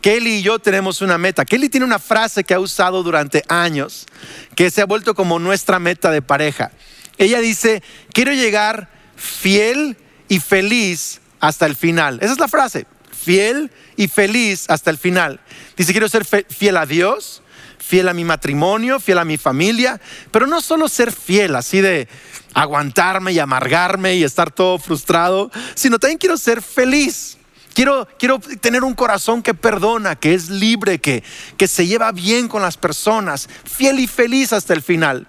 Kelly 0.00 0.36
y 0.36 0.42
yo 0.42 0.58
tenemos 0.58 1.02
una 1.02 1.18
meta. 1.18 1.44
Kelly 1.44 1.68
tiene 1.68 1.86
una 1.86 1.98
frase 1.98 2.44
que 2.44 2.54
ha 2.54 2.60
usado 2.60 3.02
durante 3.02 3.42
años, 3.48 4.06
que 4.54 4.70
se 4.70 4.82
ha 4.82 4.86
vuelto 4.86 5.14
como 5.14 5.38
nuestra 5.38 5.78
meta 5.78 6.10
de 6.10 6.22
pareja. 6.22 6.70
Ella 7.18 7.40
dice, 7.40 7.82
quiero 8.12 8.32
llegar 8.32 8.90
fiel 9.16 9.96
y 10.28 10.40
feliz 10.40 11.20
hasta 11.40 11.66
el 11.66 11.76
final. 11.76 12.18
Esa 12.20 12.32
es 12.32 12.38
la 12.38 12.48
frase, 12.48 12.86
fiel 13.10 13.70
y 13.96 14.08
feliz 14.08 14.66
hasta 14.68 14.90
el 14.90 14.98
final. 14.98 15.40
Dice, 15.76 15.92
quiero 15.92 16.08
ser 16.08 16.24
fiel 16.24 16.76
a 16.76 16.86
Dios, 16.86 17.42
fiel 17.78 18.08
a 18.08 18.14
mi 18.14 18.24
matrimonio, 18.24 19.00
fiel 19.00 19.18
a 19.18 19.24
mi 19.24 19.36
familia, 19.36 20.00
pero 20.30 20.46
no 20.46 20.60
solo 20.60 20.88
ser 20.88 21.12
fiel, 21.12 21.56
así 21.56 21.80
de 21.80 22.08
aguantarme 22.54 23.32
y 23.32 23.38
amargarme 23.38 24.14
y 24.14 24.24
estar 24.24 24.50
todo 24.50 24.78
frustrado, 24.78 25.50
sino 25.74 25.98
también 25.98 26.18
quiero 26.18 26.36
ser 26.36 26.62
feliz. 26.62 27.35
Quiero, 27.76 28.08
quiero 28.18 28.38
tener 28.38 28.84
un 28.84 28.94
corazón 28.94 29.42
que 29.42 29.52
perdona, 29.52 30.16
que 30.16 30.32
es 30.32 30.48
libre, 30.48 30.98
que, 30.98 31.22
que 31.58 31.68
se 31.68 31.86
lleva 31.86 32.10
bien 32.10 32.48
con 32.48 32.62
las 32.62 32.78
personas, 32.78 33.50
fiel 33.64 34.00
y 34.00 34.06
feliz 34.06 34.54
hasta 34.54 34.72
el 34.72 34.80
final. 34.80 35.26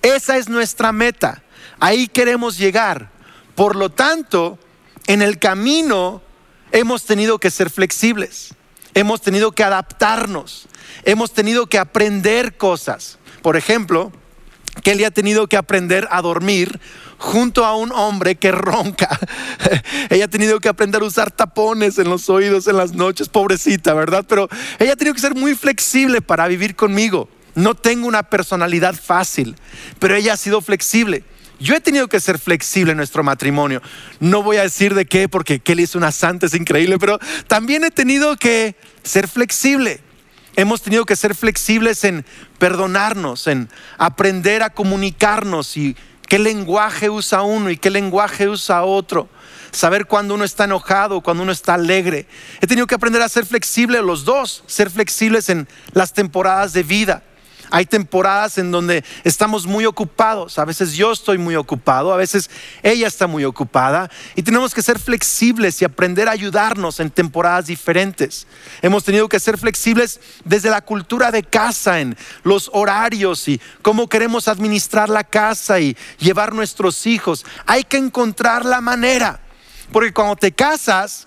Esa 0.00 0.38
es 0.38 0.48
nuestra 0.48 0.90
meta. 0.92 1.42
Ahí 1.80 2.08
queremos 2.08 2.56
llegar. 2.56 3.10
Por 3.54 3.76
lo 3.76 3.90
tanto, 3.90 4.58
en 5.06 5.20
el 5.20 5.38
camino 5.38 6.22
hemos 6.70 7.04
tenido 7.04 7.38
que 7.38 7.50
ser 7.50 7.68
flexibles, 7.68 8.54
hemos 8.94 9.20
tenido 9.20 9.52
que 9.52 9.62
adaptarnos, 9.62 10.68
hemos 11.04 11.34
tenido 11.34 11.66
que 11.66 11.78
aprender 11.78 12.56
cosas. 12.56 13.18
Por 13.42 13.58
ejemplo, 13.58 14.12
Kelly 14.82 15.04
ha 15.04 15.10
tenido 15.10 15.46
que 15.46 15.56
aprender 15.56 16.08
a 16.10 16.22
dormir 16.22 16.80
junto 17.18 17.64
a 17.64 17.76
un 17.76 17.92
hombre 17.92 18.36
que 18.36 18.50
ronca. 18.50 19.18
ella 20.10 20.24
ha 20.24 20.28
tenido 20.28 20.60
que 20.60 20.68
aprender 20.68 21.02
a 21.02 21.04
usar 21.04 21.30
tapones 21.30 21.98
en 21.98 22.08
los 22.08 22.28
oídos 22.28 22.66
en 22.66 22.76
las 22.76 22.92
noches, 22.92 23.28
pobrecita, 23.28 23.94
¿verdad? 23.94 24.24
Pero 24.28 24.48
ella 24.78 24.94
ha 24.94 24.96
tenido 24.96 25.14
que 25.14 25.20
ser 25.20 25.34
muy 25.34 25.54
flexible 25.54 26.20
para 26.20 26.48
vivir 26.48 26.74
conmigo. 26.74 27.28
No 27.54 27.74
tengo 27.74 28.08
una 28.08 28.22
personalidad 28.22 28.94
fácil, 28.94 29.56
pero 29.98 30.16
ella 30.16 30.32
ha 30.32 30.36
sido 30.36 30.60
flexible. 30.62 31.22
Yo 31.60 31.76
he 31.76 31.80
tenido 31.80 32.08
que 32.08 32.18
ser 32.18 32.40
flexible 32.40 32.90
en 32.90 32.96
nuestro 32.96 33.22
matrimonio. 33.22 33.82
No 34.18 34.42
voy 34.42 34.56
a 34.56 34.62
decir 34.62 34.94
de 34.94 35.06
qué, 35.06 35.28
porque 35.28 35.60
Kelly 35.60 35.84
es 35.84 35.94
una 35.94 36.10
santa, 36.10 36.46
es 36.46 36.54
increíble, 36.54 36.98
pero 36.98 37.20
también 37.46 37.84
he 37.84 37.92
tenido 37.92 38.36
que 38.36 38.74
ser 39.04 39.28
flexible. 39.28 40.00
Hemos 40.54 40.82
tenido 40.82 41.06
que 41.06 41.16
ser 41.16 41.34
flexibles 41.34 42.04
en 42.04 42.26
perdonarnos, 42.58 43.46
en 43.46 43.70
aprender 43.96 44.62
a 44.62 44.70
comunicarnos 44.70 45.76
y 45.76 45.96
qué 46.28 46.38
lenguaje 46.38 47.08
usa 47.08 47.42
uno 47.42 47.70
y 47.70 47.76
qué 47.76 47.90
lenguaje 47.90 48.48
usa 48.48 48.84
otro. 48.84 49.28
Saber 49.70 50.06
cuando 50.06 50.34
uno 50.34 50.44
está 50.44 50.64
enojado, 50.64 51.22
cuando 51.22 51.42
uno 51.42 51.52
está 51.52 51.74
alegre. 51.74 52.26
He 52.60 52.66
tenido 52.66 52.86
que 52.86 52.94
aprender 52.94 53.22
a 53.22 53.28
ser 53.28 53.46
flexible 53.46 54.02
los 54.02 54.26
dos, 54.26 54.62
ser 54.66 54.90
flexibles 54.90 55.48
en 55.48 55.66
las 55.92 56.12
temporadas 56.12 56.74
de 56.74 56.82
vida. 56.82 57.22
Hay 57.72 57.86
temporadas 57.86 58.58
en 58.58 58.70
donde 58.70 59.02
estamos 59.24 59.66
muy 59.66 59.86
ocupados. 59.86 60.58
A 60.58 60.66
veces 60.66 60.92
yo 60.92 61.10
estoy 61.10 61.38
muy 61.38 61.56
ocupado, 61.56 62.12
a 62.12 62.18
veces 62.18 62.50
ella 62.82 63.08
está 63.08 63.26
muy 63.26 63.46
ocupada. 63.46 64.10
Y 64.36 64.42
tenemos 64.42 64.74
que 64.74 64.82
ser 64.82 64.98
flexibles 64.98 65.80
y 65.80 65.86
aprender 65.86 66.28
a 66.28 66.32
ayudarnos 66.32 67.00
en 67.00 67.08
temporadas 67.08 67.68
diferentes. 67.68 68.46
Hemos 68.82 69.04
tenido 69.04 69.26
que 69.26 69.40
ser 69.40 69.56
flexibles 69.56 70.20
desde 70.44 70.68
la 70.68 70.82
cultura 70.82 71.30
de 71.30 71.44
casa, 71.44 72.00
en 72.00 72.14
los 72.42 72.68
horarios 72.74 73.48
y 73.48 73.58
cómo 73.80 74.06
queremos 74.06 74.48
administrar 74.48 75.08
la 75.08 75.24
casa 75.24 75.80
y 75.80 75.96
llevar 76.18 76.52
nuestros 76.52 77.06
hijos. 77.06 77.46
Hay 77.64 77.84
que 77.84 77.96
encontrar 77.96 78.66
la 78.66 78.82
manera. 78.82 79.40
Porque 79.90 80.12
cuando 80.12 80.36
te 80.36 80.52
casas, 80.52 81.26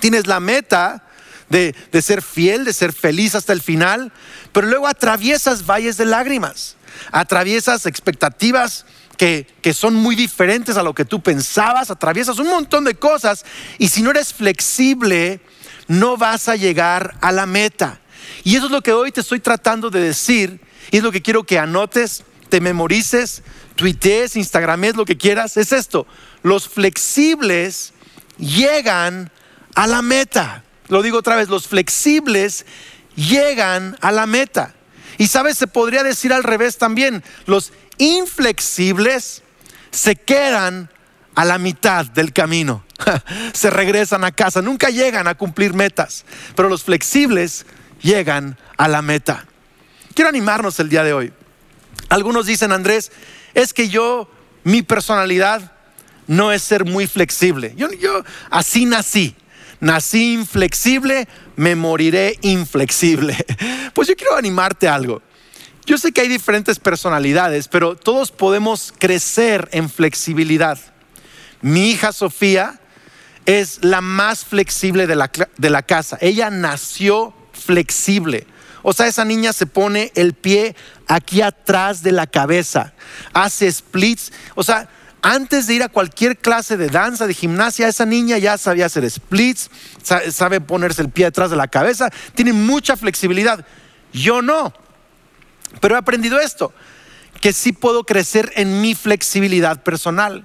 tienes 0.00 0.26
la 0.26 0.40
meta 0.40 1.04
de, 1.48 1.74
ser 2.02 2.22
fiel, 2.22 2.64
de 2.64 2.72
ser 2.72 2.92
feliz 2.92 3.34
hasta 3.34 3.52
el 3.52 3.62
final, 3.62 4.12
pero 4.52 4.66
luego 4.66 4.86
atraviesas 4.86 5.66
valles 5.66 5.96
de 5.96 6.04
lágrimas, 6.04 6.76
atraviesas 7.12 7.86
expectativas 7.86 8.86
que, 9.16 9.46
que, 9.62 9.74
son 9.74 9.94
muy 9.94 10.14
diferentes 10.14 10.76
a 10.76 10.82
lo 10.82 10.94
que 10.94 11.04
tú 11.04 11.22
pensabas, 11.22 11.90
atraviesas 11.90 12.38
un 12.38 12.48
montón 12.48 12.84
de 12.84 12.94
cosas 12.94 13.44
y 13.78 13.88
si 13.88 14.02
no 14.02 14.10
eres 14.10 14.32
flexible, 14.32 15.40
no 15.88 16.16
vas 16.16 16.48
a 16.48 16.56
llegar 16.56 17.16
a 17.20 17.32
la 17.32 17.46
meta. 17.46 18.00
Y 18.44 18.56
eso 18.56 18.66
es 18.66 18.72
lo 18.72 18.82
que 18.82 18.92
hoy 18.92 19.10
te 19.10 19.22
estoy 19.22 19.40
tratando 19.40 19.90
de 19.90 20.00
decir 20.00 20.60
y 20.90 20.98
es 20.98 21.02
lo 21.02 21.10
que 21.10 21.22
quiero 21.22 21.44
que 21.44 21.58
anotes, 21.58 22.24
te 22.48 22.60
memorices, 22.60 23.42
tuitees, 23.74 24.36
instagrames, 24.36 24.96
lo 24.96 25.04
que 25.04 25.16
quieras. 25.16 25.56
Es 25.56 25.72
esto, 25.72 26.06
los 26.42 26.68
flexibles 26.68 27.92
llegan 28.38 29.30
a 29.74 29.86
la 29.86 30.02
meta 30.02 30.64
lo 30.88 31.02
digo 31.02 31.18
otra 31.18 31.36
vez, 31.36 31.48
los 31.48 31.68
flexibles 31.68 32.66
llegan 33.14 33.96
a 34.00 34.12
la 34.12 34.26
meta. 34.26 34.74
Y 35.18 35.26
sabes, 35.26 35.58
se 35.58 35.66
podría 35.66 36.02
decir 36.02 36.32
al 36.32 36.44
revés 36.44 36.78
también, 36.78 37.24
los 37.46 37.72
inflexibles 37.98 39.42
se 39.90 40.16
quedan 40.16 40.90
a 41.34 41.44
la 41.44 41.58
mitad 41.58 42.06
del 42.06 42.32
camino, 42.32 42.84
se 43.52 43.70
regresan 43.70 44.24
a 44.24 44.32
casa, 44.32 44.62
nunca 44.62 44.90
llegan 44.90 45.26
a 45.26 45.34
cumplir 45.34 45.74
metas, 45.74 46.24
pero 46.54 46.68
los 46.68 46.84
flexibles 46.84 47.66
llegan 48.00 48.56
a 48.76 48.88
la 48.88 49.02
meta. 49.02 49.46
Quiero 50.14 50.28
animarnos 50.28 50.78
el 50.80 50.88
día 50.88 51.04
de 51.04 51.12
hoy. 51.12 51.32
Algunos 52.08 52.46
dicen, 52.46 52.72
Andrés, 52.72 53.12
es 53.54 53.72
que 53.72 53.88
yo, 53.88 54.30
mi 54.64 54.82
personalidad 54.82 55.72
no 56.26 56.52
es 56.52 56.62
ser 56.62 56.84
muy 56.84 57.06
flexible. 57.06 57.74
Yo, 57.76 57.88
así 58.50 58.84
nací 58.84 59.34
nací 59.80 60.32
inflexible, 60.32 61.28
me 61.56 61.74
moriré 61.74 62.38
inflexible. 62.42 63.36
Pues 63.94 64.06
yo 64.06 64.14
quiero 64.14 64.36
animarte 64.36 64.86
a 64.86 64.94
algo. 64.94 65.22
Yo 65.84 65.98
sé 65.98 66.12
que 66.12 66.20
hay 66.20 66.28
diferentes 66.28 66.78
personalidades, 66.78 67.66
pero 67.66 67.96
todos 67.96 68.30
podemos 68.30 68.94
crecer 68.96 69.68
en 69.72 69.90
flexibilidad. 69.90 70.78
Mi 71.62 71.90
hija 71.90 72.12
Sofía 72.12 72.78
es 73.44 73.82
la 73.82 74.00
más 74.00 74.44
flexible 74.44 75.08
de 75.08 75.16
la, 75.16 75.32
de 75.56 75.70
la 75.70 75.82
casa. 75.82 76.16
Ella 76.20 76.50
nació 76.50 77.34
flexible. 77.52 78.46
O 78.82 78.92
sea, 78.92 79.06
esa 79.06 79.24
niña 79.24 79.52
se 79.52 79.66
pone 79.66 80.12
el 80.14 80.34
pie 80.34 80.76
aquí 81.08 81.42
atrás 81.42 82.02
de 82.02 82.12
la 82.12 82.26
cabeza, 82.26 82.92
hace 83.32 83.72
splits. 83.72 84.32
O 84.54 84.62
sea, 84.62 84.88
antes 85.22 85.66
de 85.66 85.74
ir 85.74 85.82
a 85.82 85.88
cualquier 85.88 86.38
clase 86.38 86.76
de 86.76 86.88
danza, 86.88 87.26
de 87.26 87.34
gimnasia, 87.34 87.88
esa 87.88 88.06
niña 88.06 88.38
ya 88.38 88.56
sabía 88.58 88.86
hacer 88.86 89.08
splits, 89.10 89.70
sabe 90.30 90.60
ponerse 90.60 91.02
el 91.02 91.10
pie 91.10 91.26
detrás 91.26 91.50
de 91.50 91.56
la 91.56 91.68
cabeza, 91.68 92.10
tiene 92.34 92.52
mucha 92.52 92.96
flexibilidad. 92.96 93.64
Yo 94.12 94.42
no. 94.42 94.72
Pero 95.80 95.94
he 95.94 95.98
aprendido 95.98 96.40
esto, 96.40 96.72
que 97.40 97.52
sí 97.52 97.72
puedo 97.72 98.04
crecer 98.04 98.52
en 98.56 98.80
mi 98.80 98.94
flexibilidad 98.94 99.82
personal 99.82 100.44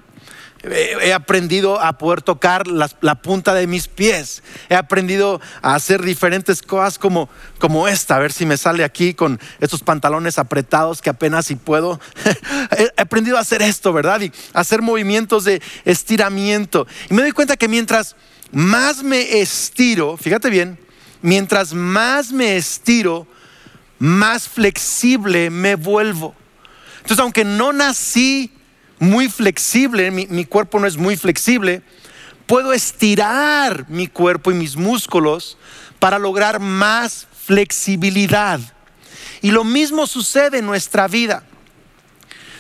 he 0.64 1.12
aprendido 1.12 1.82
a 1.82 1.98
poder 1.98 2.22
tocar 2.22 2.68
la, 2.68 2.88
punta 3.22 3.54
de 3.54 3.68
mis 3.68 3.88
pies. 3.88 4.44
He 4.70 4.76
aprendido 4.76 5.42
a 5.62 5.76
hacer 5.76 6.02
diferentes 6.02 6.62
cosas 6.62 6.98
como, 6.98 7.30
como 7.60 7.88
esta. 7.88 8.16
A 8.16 8.20
ver 8.20 8.32
si 8.32 8.46
me 8.46 8.56
sale 8.56 8.86
aquí 8.86 9.14
con 9.14 9.40
estos 9.60 9.84
pantalones 9.84 10.40
apretados 10.40 11.02
que 11.02 11.10
apenas 11.10 11.48
si 11.48 11.56
puedo. 11.56 12.00
he 12.78 13.02
aprendido 13.02 13.38
a 13.38 13.42
hacer 13.42 13.62
esto, 13.62 13.92
¿verdad? 13.92 14.22
Y 14.22 14.32
hacer 14.54 14.82
movimientos 14.82 15.44
de 15.44 15.62
estiramiento. 15.84 16.88
Y 17.10 17.14
me 17.14 17.24
doy 17.24 17.32
cuenta 17.34 17.58
que 17.58 17.68
mientras 17.68 18.16
más 18.52 19.04
me 19.04 19.42
estiro, 19.42 20.16
fíjate 20.16 20.50
bien, 20.50 20.80
mientras 21.22 21.74
más 21.74 22.32
me 22.32 22.56
estiro, 22.56 23.28
más 24.00 24.48
flexible 24.48 25.50
me 25.50 25.76
vuelvo. 25.76 26.36
Entonces, 27.02 27.20
aunque 27.20 27.44
no 27.44 27.74
nací 27.74 28.54
muy 29.04 29.30
flexible, 29.30 30.10
mi, 30.12 30.46
cuerpo 30.46 30.80
no 30.80 30.88
es 30.88 30.98
muy 30.98 31.18
flexible, 31.18 31.82
puedo 32.48 32.74
estirar 32.74 33.86
mi 33.90 34.08
cuerpo 34.08 34.52
y 34.52 34.56
mis 34.56 34.76
músculos 34.76 35.58
para 36.00 36.18
lograr 36.18 36.60
más 36.60 37.28
flexibilidad. 37.46 38.60
Y 39.42 39.52
lo 39.52 39.64
mismo 39.64 40.08
sucede 40.08 40.60
en 40.60 40.66
nuestra 40.66 41.08
vida. 41.08 41.44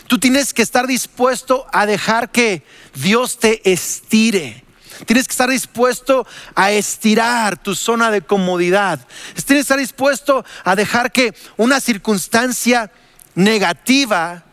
Tú 0.08 0.20
tienes 0.20 0.54
que 0.54 0.62
estar 0.62 0.86
dispuesto 0.86 1.66
a 1.72 1.86
dejar 1.86 2.30
que 2.30 2.64
Dios 2.94 3.40
te 3.40 3.72
estire. 3.72 4.64
Tienes 5.06 5.28
que 5.28 5.32
estar 5.32 5.50
dispuesto 5.50 6.28
a 6.56 6.72
estirar 6.72 7.58
tu 7.58 7.74
zona 7.74 8.12
de 8.12 8.22
comodidad. 8.22 9.00
Tienes 9.34 9.46
que 9.46 9.60
estar 9.60 9.80
dispuesto 9.80 10.46
a 10.66 10.76
dejar 10.76 11.12
que 11.12 11.34
una 11.58 11.80
circunstancia 11.80 12.92
negativa 13.34 14.44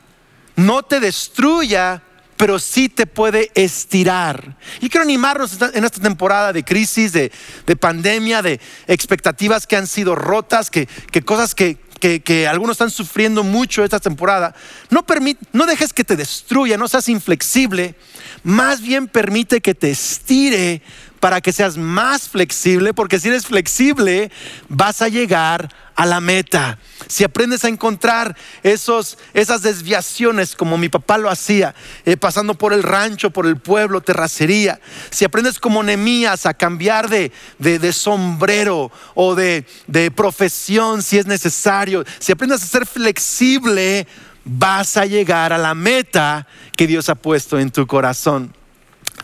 no 0.56 0.82
te 0.82 1.00
destruya, 1.00 2.02
pero 2.40 2.58
sí 2.58 2.88
te 2.88 3.06
puede 3.06 3.50
estirar. 3.54 4.56
Y 4.80 4.88
quiero 4.88 5.04
animarnos 5.04 5.58
en 5.74 5.84
esta 5.84 6.00
temporada 6.00 6.54
de 6.54 6.64
crisis, 6.64 7.12
de, 7.12 7.30
pandemia, 7.78 8.40
de 8.40 8.58
expectativas 8.86 9.66
que 9.66 9.76
han 9.76 9.86
sido 9.86 10.14
rotas, 10.14 10.70
que, 10.70 10.88
cosas 11.22 11.54
que, 11.54 11.76
que, 11.98 12.48
algunos 12.48 12.76
están 12.76 12.90
sufriendo 12.90 13.42
mucho 13.42 13.84
esta 13.84 14.00
temporada. 14.00 14.54
No, 14.88 15.04
no 15.52 15.66
dejes 15.66 15.92
que 15.92 16.02
te 16.02 16.16
destruya, 16.16 16.78
no 16.78 16.88
seas 16.88 17.10
inflexible, 17.10 17.94
más 18.42 18.80
bien 18.80 19.06
permite 19.06 19.60
que 19.60 19.74
te 19.74 19.90
estire 19.90 20.80
para 21.20 21.40
que 21.40 21.52
seas 21.52 21.76
más 21.76 22.28
flexible, 22.28 22.94
porque 22.94 23.20
si 23.20 23.28
eres 23.28 23.46
flexible 23.46 24.32
vas 24.68 25.02
a 25.02 25.08
llegar 25.08 25.68
a 25.94 26.06
la 26.06 26.20
meta. 26.20 26.78
Si 27.08 27.24
aprendes 27.24 27.62
a 27.64 27.68
encontrar 27.68 28.34
esos, 28.62 29.18
esas 29.34 29.60
desviaciones 29.60 30.56
como 30.56 30.78
mi 30.78 30.88
papá 30.88 31.18
lo 31.18 31.28
hacía, 31.28 31.74
eh, 32.06 32.16
pasando 32.16 32.54
por 32.54 32.72
el 32.72 32.82
rancho, 32.82 33.30
por 33.30 33.46
el 33.46 33.58
pueblo, 33.58 34.00
terracería. 34.00 34.80
Si 35.10 35.26
aprendes 35.26 35.58
como 35.58 35.82
Nemías 35.82 36.46
a 36.46 36.54
cambiar 36.54 37.10
de, 37.10 37.30
de, 37.58 37.92
sombrero 37.92 38.90
o 39.14 39.34
de, 39.34 39.66
de 39.88 40.10
profesión 40.10 41.02
si 41.02 41.18
es 41.18 41.26
necesario. 41.26 42.04
Si 42.18 42.32
aprendes 42.32 42.62
a 42.62 42.66
ser 42.66 42.86
flexible, 42.86 44.06
vas 44.44 44.96
a 44.96 45.04
llegar 45.04 45.52
a 45.52 45.58
la 45.58 45.74
meta 45.74 46.46
que 46.76 46.86
Dios 46.86 47.10
ha 47.10 47.14
puesto 47.14 47.58
en 47.58 47.70
tu 47.70 47.86
corazón. 47.86 48.54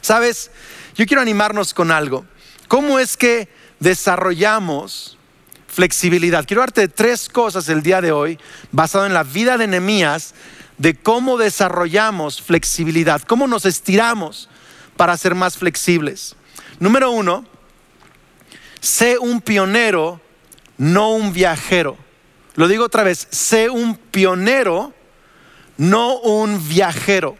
Sabes, 0.02 0.50
yo 0.96 1.06
quiero 1.06 1.20
animarnos 1.20 1.74
con 1.74 1.90
algo. 1.90 2.24
¿Cómo 2.68 2.98
es 2.98 3.16
que 3.16 3.48
desarrollamos 3.80 5.18
flexibilidad? 5.68 6.46
Quiero 6.46 6.62
darte 6.62 6.88
tres 6.88 7.28
cosas 7.28 7.68
el 7.68 7.82
día 7.82 8.00
de 8.00 8.12
hoy, 8.12 8.38
basado 8.72 9.04
en 9.04 9.12
la 9.12 9.22
vida 9.22 9.58
de 9.58 9.66
Nehemías, 9.66 10.34
de 10.78 10.94
cómo 10.94 11.36
desarrollamos 11.36 12.40
flexibilidad, 12.40 13.22
cómo 13.22 13.46
nos 13.46 13.66
estiramos 13.66 14.48
para 14.96 15.16
ser 15.16 15.34
más 15.34 15.58
flexibles. 15.58 16.34
Número 16.80 17.10
uno, 17.10 17.44
sé 18.80 19.18
un 19.18 19.42
pionero, 19.42 20.20
no 20.78 21.10
un 21.10 21.32
viajero. 21.32 21.98
Lo 22.54 22.68
digo 22.68 22.84
otra 22.84 23.02
vez, 23.02 23.28
sé 23.30 23.68
un 23.68 23.96
pionero, 23.96 24.94
no 25.76 26.18
un 26.20 26.66
viajero. 26.68 27.36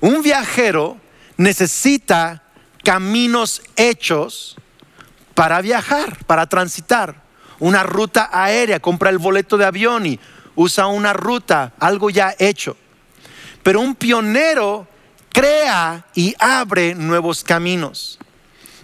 Un 0.00 0.22
viajero 0.22 0.98
necesita 1.36 2.43
caminos 2.84 3.62
hechos 3.76 4.56
para 5.34 5.60
viajar, 5.60 6.24
para 6.26 6.46
transitar. 6.46 7.24
Una 7.58 7.82
ruta 7.82 8.28
aérea, 8.32 8.80
compra 8.80 9.10
el 9.10 9.18
boleto 9.18 9.56
de 9.56 9.64
avión 9.64 10.06
y 10.06 10.20
usa 10.54 10.86
una 10.86 11.12
ruta, 11.12 11.72
algo 11.80 12.10
ya 12.10 12.34
hecho. 12.38 12.76
Pero 13.62 13.80
un 13.80 13.94
pionero 13.94 14.86
crea 15.32 16.06
y 16.14 16.34
abre 16.38 16.94
nuevos 16.94 17.42
caminos. 17.42 18.18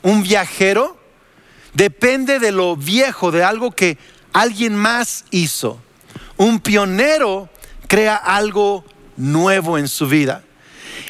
Un 0.03 0.23
viajero 0.23 0.99
depende 1.75 2.39
de 2.39 2.53
lo 2.53 2.77
viejo, 2.77 3.31
de 3.31 3.45
algo 3.45 3.71
que 3.71 3.99
alguien 4.33 4.75
más 4.75 5.25
hizo. 5.31 5.81
Un 6.37 6.61
pionero 6.61 7.51
crea 7.87 8.17
algo 8.17 8.85
nuevo 9.17 9.77
en 9.77 9.89
su 9.89 10.07
vida. 10.09 10.43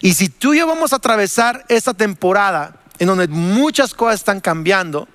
Y 0.00 0.14
si 0.14 0.28
tú 0.28 0.54
y 0.54 0.58
yo 0.58 0.66
vamos 0.66 0.92
a 0.92 0.96
atravesar 0.96 1.64
esta 1.68 1.94
temporada 1.94 2.79
en 3.00 3.08
donde 3.08 3.26
muchas 3.26 3.94
cosas 3.94 4.20
están 4.20 4.40
cambiando, 4.40 5.08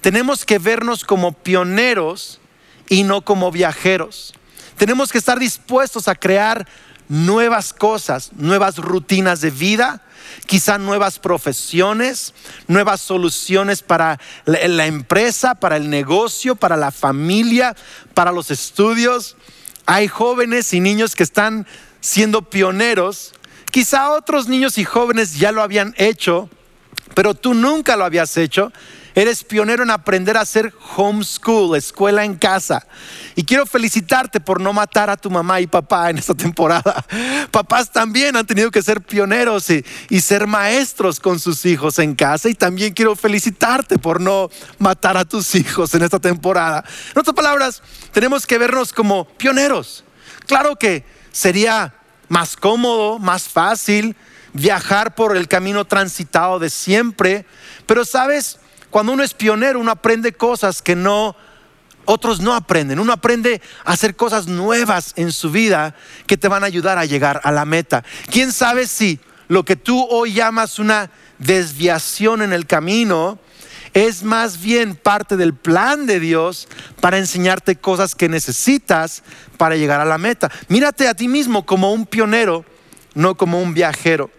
tenemos 0.00 0.44
que 0.44 0.58
vernos 0.58 1.04
como 1.04 1.32
pioneros 1.32 2.40
y 2.88 3.04
no 3.04 3.22
como 3.22 3.52
viajeros. 3.52 4.34
Tenemos 4.76 5.12
que 5.12 5.18
estar 5.18 5.38
dispuestos 5.38 6.08
a 6.08 6.14
crear 6.14 6.66
nuevas 7.08 7.72
cosas, 7.72 8.30
nuevas 8.34 8.78
rutinas 8.78 9.40
de 9.40 9.50
vida, 9.50 10.02
quizá 10.46 10.78
nuevas 10.78 11.18
profesiones, 11.18 12.34
nuevas 12.68 13.00
soluciones 13.00 13.82
para 13.82 14.18
la 14.46 14.86
empresa, 14.86 15.54
para 15.54 15.76
el 15.76 15.90
negocio, 15.90 16.56
para 16.56 16.76
la 16.76 16.90
familia, 16.90 17.76
para 18.14 18.32
los 18.32 18.50
estudios. 18.50 19.36
Hay 19.84 20.08
jóvenes 20.08 20.72
y 20.72 20.80
niños 20.80 21.14
que 21.14 21.22
están 21.22 21.66
siendo 22.00 22.48
pioneros. 22.48 23.34
Quizá 23.70 24.10
otros 24.10 24.48
niños 24.48 24.78
y 24.78 24.84
jóvenes 24.84 25.38
ya 25.38 25.52
lo 25.52 25.62
habían 25.62 25.94
hecho, 25.98 26.48
pero 27.16 27.32
tú 27.32 27.54
nunca 27.54 27.96
lo 27.96 28.04
habías 28.04 28.36
hecho. 28.36 28.70
Eres 29.14 29.42
pionero 29.42 29.82
en 29.82 29.90
aprender 29.90 30.36
a 30.36 30.42
hacer 30.42 30.74
homeschool, 30.96 31.74
escuela 31.74 32.26
en 32.26 32.34
casa. 32.34 32.86
Y 33.34 33.44
quiero 33.44 33.64
felicitarte 33.64 34.38
por 34.38 34.60
no 34.60 34.74
matar 34.74 35.08
a 35.08 35.16
tu 35.16 35.30
mamá 35.30 35.58
y 35.62 35.66
papá 35.66 36.10
en 36.10 36.18
esta 36.18 36.34
temporada. 36.34 37.06
Papás 37.50 37.90
también 37.90 38.36
han 38.36 38.44
tenido 38.44 38.70
que 38.70 38.82
ser 38.82 39.00
pioneros 39.00 39.70
y, 39.70 40.20
ser 40.20 40.46
maestros 40.46 41.18
con 41.18 41.40
sus 41.40 41.64
hijos 41.64 41.98
en 41.98 42.14
casa. 42.14 42.50
Y 42.50 42.54
también 42.54 42.92
quiero 42.92 43.16
felicitarte 43.16 43.96
por 43.96 44.20
no 44.20 44.50
matar 44.78 45.16
a 45.16 45.24
tus 45.24 45.54
hijos 45.54 45.94
en 45.94 46.02
esta 46.02 46.20
temporada. 46.20 46.84
En 47.14 47.18
otras 47.18 47.34
palabras, 47.34 47.82
tenemos 48.12 48.46
que 48.46 48.58
vernos 48.58 48.92
como 48.92 49.24
pioneros. 49.24 50.04
Claro 50.46 50.76
que 50.76 51.02
sería 51.32 51.94
más 52.28 52.56
cómodo, 52.56 53.18
más 53.18 53.48
fácil 53.48 54.14
viajar 54.52 55.14
por 55.14 55.36
el 55.36 55.48
camino 55.48 55.84
transitado 55.84 56.58
de 56.58 56.70
siempre, 56.70 57.46
pero 57.86 58.04
sabes, 58.04 58.58
cuando 58.90 59.12
uno 59.12 59.22
es 59.22 59.34
pionero, 59.34 59.80
uno 59.80 59.90
aprende 59.90 60.32
cosas 60.32 60.82
que 60.82 60.96
no 60.96 61.36
otros 62.06 62.40
no 62.40 62.54
aprenden. 62.54 62.98
Uno 62.98 63.12
aprende 63.12 63.60
a 63.84 63.92
hacer 63.92 64.16
cosas 64.16 64.46
nuevas 64.46 65.12
en 65.16 65.32
su 65.32 65.50
vida 65.50 65.94
que 66.26 66.36
te 66.36 66.48
van 66.48 66.62
a 66.62 66.66
ayudar 66.66 66.98
a 66.98 67.04
llegar 67.04 67.40
a 67.44 67.52
la 67.52 67.64
meta. 67.64 68.04
¿Quién 68.30 68.52
sabe 68.52 68.86
si 68.86 69.20
lo 69.48 69.64
que 69.64 69.76
tú 69.76 70.06
hoy 70.08 70.32
llamas 70.32 70.78
una 70.78 71.10
desviación 71.38 72.42
en 72.42 72.52
el 72.52 72.66
camino 72.66 73.38
es 73.92 74.22
más 74.22 74.60
bien 74.60 74.94
parte 74.94 75.36
del 75.36 75.54
plan 75.54 76.06
de 76.06 76.20
Dios 76.20 76.68
para 77.00 77.18
enseñarte 77.18 77.76
cosas 77.76 78.14
que 78.14 78.28
necesitas 78.28 79.22
para 79.56 79.76
llegar 79.76 80.00
a 80.00 80.04
la 80.04 80.18
meta? 80.18 80.50
Mírate 80.68 81.08
a 81.08 81.14
ti 81.14 81.28
mismo 81.28 81.66
como 81.66 81.92
un 81.92 82.06
pionero, 82.06 82.64
no 83.16 83.34
como 83.34 83.60
un 83.60 83.74
viajero. 83.74 84.30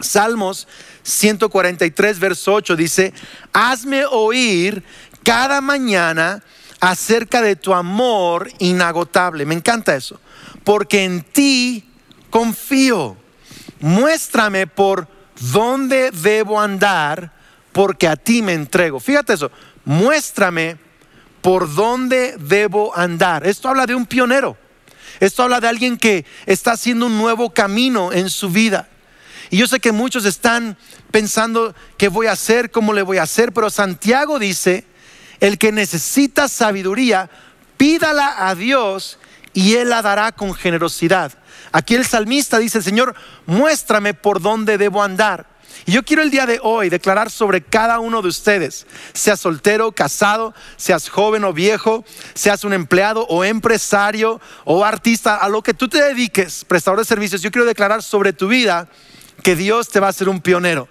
Salmos 0.00 0.68
143, 1.04 2.18
verso 2.18 2.52
8 2.52 2.76
dice, 2.76 3.14
hazme 3.52 4.04
oír 4.04 4.82
cada 5.22 5.60
mañana 5.60 6.42
acerca 6.80 7.40
de 7.40 7.56
tu 7.56 7.72
amor 7.72 8.50
inagotable. 8.58 9.46
Me 9.46 9.54
encanta 9.54 9.94
eso, 9.94 10.20
porque 10.64 11.04
en 11.04 11.22
ti 11.22 11.88
confío. 12.28 13.16
Muéstrame 13.80 14.66
por 14.66 15.08
dónde 15.40 16.10
debo 16.10 16.60
andar, 16.60 17.32
porque 17.72 18.08
a 18.08 18.16
ti 18.16 18.42
me 18.42 18.52
entrego. 18.52 19.00
Fíjate 19.00 19.34
eso, 19.34 19.50
muéstrame 19.84 20.76
por 21.40 21.72
dónde 21.72 22.36
debo 22.38 22.96
andar. 22.96 23.46
Esto 23.46 23.68
habla 23.68 23.86
de 23.86 23.94
un 23.94 24.06
pionero. 24.06 24.56
Esto 25.22 25.44
habla 25.44 25.60
de 25.60 25.68
alguien 25.68 25.98
que 25.98 26.26
está 26.46 26.72
haciendo 26.72 27.06
un 27.06 27.16
nuevo 27.16 27.54
camino 27.54 28.12
en 28.12 28.28
su 28.28 28.50
vida. 28.50 28.88
Y 29.50 29.56
yo 29.56 29.68
sé 29.68 29.78
que 29.78 29.92
muchos 29.92 30.24
están 30.24 30.76
pensando 31.12 31.76
qué 31.96 32.08
voy 32.08 32.26
a 32.26 32.32
hacer, 32.32 32.72
cómo 32.72 32.92
le 32.92 33.02
voy 33.02 33.18
a 33.18 33.22
hacer, 33.22 33.52
pero 33.52 33.70
Santiago 33.70 34.40
dice, 34.40 34.84
el 35.38 35.58
que 35.58 35.70
necesita 35.70 36.48
sabiduría, 36.48 37.30
pídala 37.76 38.48
a 38.48 38.56
Dios 38.56 39.20
y 39.52 39.74
Él 39.74 39.90
la 39.90 40.02
dará 40.02 40.32
con 40.32 40.54
generosidad. 40.54 41.30
Aquí 41.70 41.94
el 41.94 42.04
salmista 42.04 42.58
dice, 42.58 42.82
Señor, 42.82 43.14
muéstrame 43.46 44.14
por 44.14 44.42
dónde 44.42 44.76
debo 44.76 45.04
andar. 45.04 45.46
Y 45.86 45.92
yo 45.92 46.02
quiero 46.04 46.22
el 46.22 46.30
día 46.30 46.46
de 46.46 46.60
hoy 46.62 46.88
declarar 46.88 47.30
sobre 47.30 47.62
cada 47.62 48.00
uno 48.00 48.22
de 48.22 48.28
ustedes, 48.28 48.86
seas 49.12 49.40
soltero, 49.40 49.92
casado, 49.92 50.54
seas 50.76 51.08
joven 51.08 51.44
o 51.44 51.52
viejo, 51.52 52.04
seas 52.34 52.64
un 52.64 52.72
empleado 52.72 53.26
o 53.28 53.44
empresario 53.44 54.40
o 54.64 54.84
artista, 54.84 55.36
a 55.36 55.48
lo 55.48 55.62
que 55.62 55.74
tú 55.74 55.88
te 55.88 56.02
dediques, 56.02 56.64
prestador 56.64 56.98
de 56.98 57.04
servicios, 57.04 57.42
yo 57.42 57.50
quiero 57.50 57.66
declarar 57.66 58.02
sobre 58.02 58.32
tu 58.32 58.48
vida 58.48 58.88
que 59.42 59.56
Dios 59.56 59.88
te 59.88 60.00
va 60.00 60.06
a 60.06 60.10
hacer 60.10 60.28
un 60.28 60.40
pionero. 60.40 60.88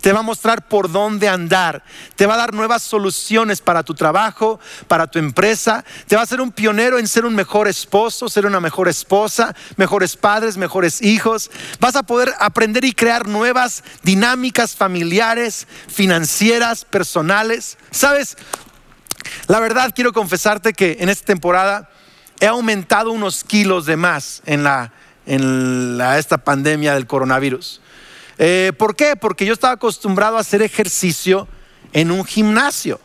Te 0.00 0.12
va 0.12 0.20
a 0.20 0.22
mostrar 0.22 0.68
por 0.68 0.90
dónde 0.90 1.28
andar. 1.28 1.82
Te 2.16 2.26
va 2.26 2.34
a 2.34 2.38
dar 2.38 2.54
nuevas 2.54 2.82
soluciones 2.82 3.60
para 3.60 3.82
tu 3.82 3.94
trabajo, 3.94 4.60
para 4.86 5.06
tu 5.06 5.18
empresa. 5.18 5.84
Te 6.06 6.14
va 6.14 6.22
a 6.22 6.24
hacer 6.24 6.40
un 6.40 6.52
pionero 6.52 6.98
en 6.98 7.08
ser 7.08 7.24
un 7.24 7.34
mejor 7.34 7.68
esposo, 7.68 8.28
ser 8.28 8.46
una 8.46 8.60
mejor 8.60 8.88
esposa, 8.88 9.54
mejores 9.76 10.16
padres, 10.16 10.56
mejores 10.56 11.02
hijos. 11.02 11.50
Vas 11.80 11.96
a 11.96 12.02
poder 12.02 12.32
aprender 12.38 12.84
y 12.84 12.92
crear 12.92 13.26
nuevas 13.26 13.82
dinámicas 14.02 14.76
familiares, 14.76 15.66
financieras, 15.88 16.84
personales. 16.84 17.78
¿Sabes? 17.90 18.36
La 19.48 19.60
verdad 19.60 19.92
quiero 19.94 20.12
confesarte 20.12 20.74
que 20.74 20.98
en 21.00 21.08
esta 21.08 21.26
temporada 21.26 21.90
he 22.40 22.46
aumentado 22.46 23.10
unos 23.10 23.44
kilos 23.44 23.86
de 23.86 23.96
más 23.96 24.42
en 24.44 24.64
la 24.64 24.92
en 25.26 26.00
esta 26.16 26.38
pandemia 26.38 26.94
del 26.94 27.06
coronavirus. 27.06 27.80
Eh, 28.38 28.72
¿Por 28.78 28.96
qué? 28.96 29.16
Porque 29.16 29.46
yo 29.46 29.52
estaba 29.52 29.74
acostumbrado 29.74 30.36
a 30.36 30.40
hacer 30.40 30.62
ejercicio 30.62 31.48
en 31.92 32.10
un 32.10 32.24
gimnasio. 32.24 33.00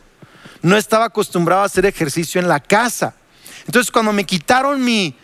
No 0.62 0.76
estaba 0.76 1.06
acostumbrado 1.06 1.62
a 1.62 1.66
hacer 1.66 1.86
ejercicio 1.86 2.40
en 2.40 2.48
la 2.48 2.60
casa. 2.60 3.14
Entonces 3.66 3.90
cuando 3.90 4.12
me 4.12 4.24
quitaron 4.24 4.82
mi, 4.82 5.14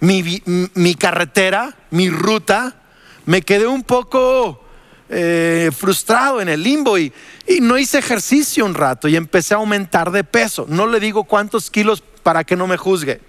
mi, 0.00 0.94
carretera, 0.94 1.74
mi 1.90 2.10
ruta, 2.10 2.76
me 3.24 3.42
quedé 3.42 3.66
un 3.66 3.82
poco 3.82 4.62
eh, 5.08 5.70
frustrado 5.76 6.40
en 6.40 6.48
el 6.48 6.62
limbo 6.62 6.98
y, 6.98 7.12
y 7.46 7.60
no 7.60 7.78
hice 7.78 7.98
ejercicio 7.98 8.64
un 8.64 8.74
rato 8.74 9.08
y 9.08 9.16
empecé 9.16 9.54
a 9.54 9.58
aumentar 9.58 10.10
de 10.10 10.24
peso. 10.24 10.66
No 10.68 10.86
le 10.86 11.00
digo 11.00 11.24
cuántos 11.24 11.70
kilos 11.70 12.02
para 12.22 12.44
que 12.44 12.56
no 12.56 12.66
me 12.66 12.76
juzgue. 12.76 13.20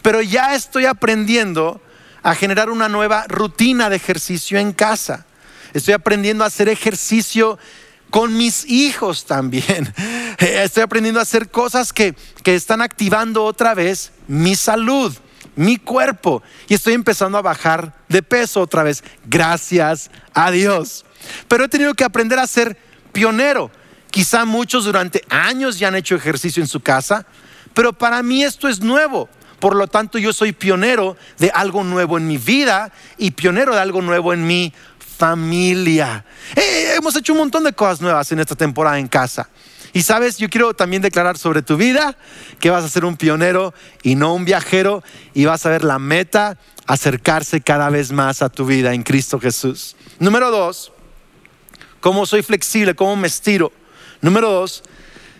Pero 0.00 0.20
ya 0.22 0.54
estoy 0.54 0.86
aprendiendo 0.86 1.80
a 2.22 2.34
generar 2.34 2.70
una 2.70 2.88
nueva 2.88 3.26
rutina 3.28 3.90
de 3.90 3.96
ejercicio 3.96 4.58
en 4.58 4.72
casa. 4.72 5.26
Estoy 5.72 5.94
aprendiendo 5.94 6.44
a 6.44 6.48
hacer 6.48 6.68
ejercicio 6.68 7.58
con 8.10 8.36
mis 8.36 8.66
hijos 8.68 9.24
también. 9.24 9.92
Estoy 10.38 10.82
aprendiendo 10.82 11.18
a 11.18 11.22
hacer 11.22 11.50
cosas 11.50 11.92
que, 11.92 12.14
que 12.42 12.54
están 12.54 12.82
activando 12.82 13.44
otra 13.44 13.74
vez 13.74 14.12
mi 14.28 14.54
salud, 14.54 15.14
mi 15.56 15.78
cuerpo. 15.78 16.42
Y 16.68 16.74
estoy 16.74 16.92
empezando 16.92 17.38
a 17.38 17.42
bajar 17.42 17.94
de 18.08 18.22
peso 18.22 18.60
otra 18.60 18.82
vez. 18.82 19.02
Gracias 19.24 20.10
a 20.34 20.50
Dios. 20.50 21.04
Pero 21.48 21.64
he 21.64 21.68
tenido 21.68 21.94
que 21.94 22.04
aprender 22.04 22.38
a 22.38 22.46
ser 22.46 22.76
pionero. 23.12 23.70
Quizá 24.10 24.44
muchos 24.44 24.84
durante 24.84 25.24
años 25.30 25.78
ya 25.78 25.88
han 25.88 25.94
hecho 25.94 26.14
ejercicio 26.14 26.62
en 26.62 26.68
su 26.68 26.80
casa, 26.80 27.24
pero 27.72 27.94
para 27.94 28.22
mí 28.22 28.44
esto 28.44 28.68
es 28.68 28.80
nuevo. 28.80 29.28
Por 29.58 29.76
lo 29.76 29.86
tanto, 29.86 30.18
yo 30.18 30.32
soy 30.32 30.52
pionero 30.52 31.16
de 31.38 31.50
algo 31.54 31.84
nuevo 31.84 32.18
en 32.18 32.26
mi 32.26 32.36
vida 32.36 32.92
y 33.16 33.30
pionero 33.30 33.74
de 33.74 33.80
algo 33.80 34.02
nuevo 34.02 34.32
en 34.32 34.44
mi 34.44 34.74
familia. 35.16 36.24
Eh, 36.56 36.94
hemos 36.96 37.14
hecho 37.16 37.32
un 37.32 37.40
montón 37.40 37.64
de 37.64 37.72
cosas 37.72 38.00
nuevas 38.00 38.30
en 38.32 38.40
esta 38.40 38.54
temporada 38.54 38.98
en 38.98 39.08
casa. 39.08 39.48
Y 39.92 40.02
sabes, 40.02 40.38
yo 40.38 40.48
quiero 40.48 40.72
también 40.72 41.02
declarar 41.02 41.36
sobre 41.36 41.62
tu 41.62 41.76
vida 41.76 42.16
que 42.60 42.70
vas 42.70 42.84
a 42.84 42.88
ser 42.88 43.04
un 43.04 43.16
pionero 43.16 43.74
y 44.02 44.14
no 44.14 44.34
un 44.34 44.44
viajero 44.44 45.02
y 45.34 45.44
vas 45.44 45.66
a 45.66 45.70
ver 45.70 45.84
la 45.84 45.98
meta 45.98 46.56
acercarse 46.86 47.60
cada 47.60 47.90
vez 47.90 48.10
más 48.10 48.42
a 48.42 48.48
tu 48.48 48.64
vida 48.64 48.94
en 48.94 49.02
Cristo 49.02 49.38
Jesús. 49.38 49.96
Número 50.18 50.50
dos, 50.50 50.92
cómo 52.00 52.24
soy 52.24 52.42
flexible, 52.42 52.94
cómo 52.94 53.16
me 53.16 53.28
estiro. 53.28 53.70
Número 54.22 54.50
dos, 54.50 54.82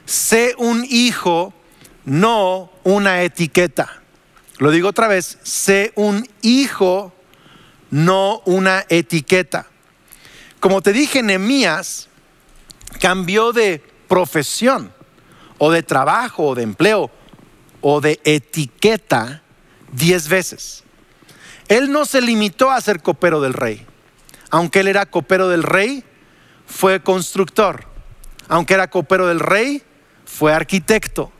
sé 0.05 0.55
un 0.59 0.85
hijo, 0.89 1.55
no 2.05 2.71
una 2.85 3.23
etiqueta. 3.23 4.03
Lo 4.59 4.71
digo 4.71 4.89
otra 4.89 5.09
vez, 5.09 5.39
sé 5.43 5.93
un 5.95 6.29
hijo, 6.43 7.13
no 7.93 8.41
una 8.47 8.85
etiqueta. 8.89 9.67
Como 10.59 10.81
te 10.81 10.93
dije, 10.93 11.23
Nehemías 11.23 12.09
cambió 13.01 13.53
de 13.53 13.85
profesión 14.09 14.93
o 15.59 15.71
de 15.71 15.83
trabajo 15.83 16.49
o 16.49 16.55
de 16.55 16.63
empleo 16.63 17.11
o 17.81 18.01
de 18.01 18.19
etiqueta 18.25 19.43
diez 19.93 20.29
veces. 20.29 20.83
Él 21.69 21.93
no 21.93 22.07
se 22.07 22.23
limitó 22.23 22.71
a 22.71 22.81
ser 22.81 23.03
copero 23.03 23.41
del 23.41 23.53
rey. 23.53 23.87
Aunque 24.51 24.81
él 24.81 24.89
era 24.89 25.07
copero 25.07 25.49
del 25.49 25.63
rey, 25.63 26.03
fue 26.67 27.03
constructor. 27.03 27.87
Aunque 28.49 28.75
era 28.75 28.89
copero 28.89 29.27
del 29.27 29.41
rey, 29.41 29.83
fue 30.25 30.55
arquitecto. 30.55 31.31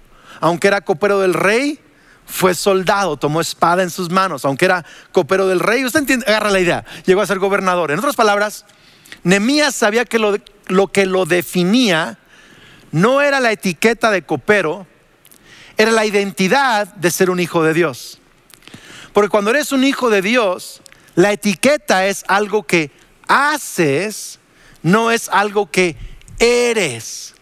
Aunque 0.41 0.69
era 0.69 0.83
copero 0.83 1.21
del 1.21 1.35
rey, 1.35 1.81
fue 2.27 2.55
soldado, 2.55 3.17
tomó 3.17 3.41
espada 3.41 3.83
en 3.83 3.91
sus 3.91 4.11
manos. 4.11 4.45
Aunque 4.45 4.65
era 4.65 4.85
copero 5.13 5.49
del 5.49 5.61
rey, 5.61 5.85
usted 5.85 6.01
entiende, 6.01 6.27
agarra 6.27 6.51
la 6.51 6.61
idea, 6.61 6.85
llegó 7.05 7.21
a 7.21 7.27
ser 7.27 7.39
gobernador. 7.39 7.91
En 7.91 7.99
otras 7.99 8.17
palabras, 8.17 8.65
Nemías 9.23 9.75
sabía 9.75 10.05
que 10.05 10.19
lo, 10.19 10.37
lo 10.69 10.89
que 10.89 11.07
lo 11.07 11.27
definía 11.27 12.19
no 12.91 13.21
era 13.23 13.41
la 13.41 13.53
etiqueta 13.53 14.11
de 14.11 14.23
copero, 14.23 14.87
era 15.77 15.91
la 15.91 16.05
identidad 16.05 16.95
de 16.95 17.11
ser 17.11 17.31
un 17.31 17.41
hijo 17.41 17.63
de 17.63 17.75
Dios. 17.75 18.21
Porque 19.13 19.29
cuando 19.29 19.51
eres 19.51 19.73
un 19.73 19.85
hijo 19.85 20.11
de 20.11 20.23
Dios, 20.23 20.83
la 21.15 21.33
etiqueta 21.33 22.07
es 22.07 22.25
algo 22.29 22.63
que 22.65 22.91
haces, 23.29 24.39
no 24.83 25.11
es 25.11 25.29
algo 25.29 25.71
que 25.71 25.97
eres. 26.39 27.35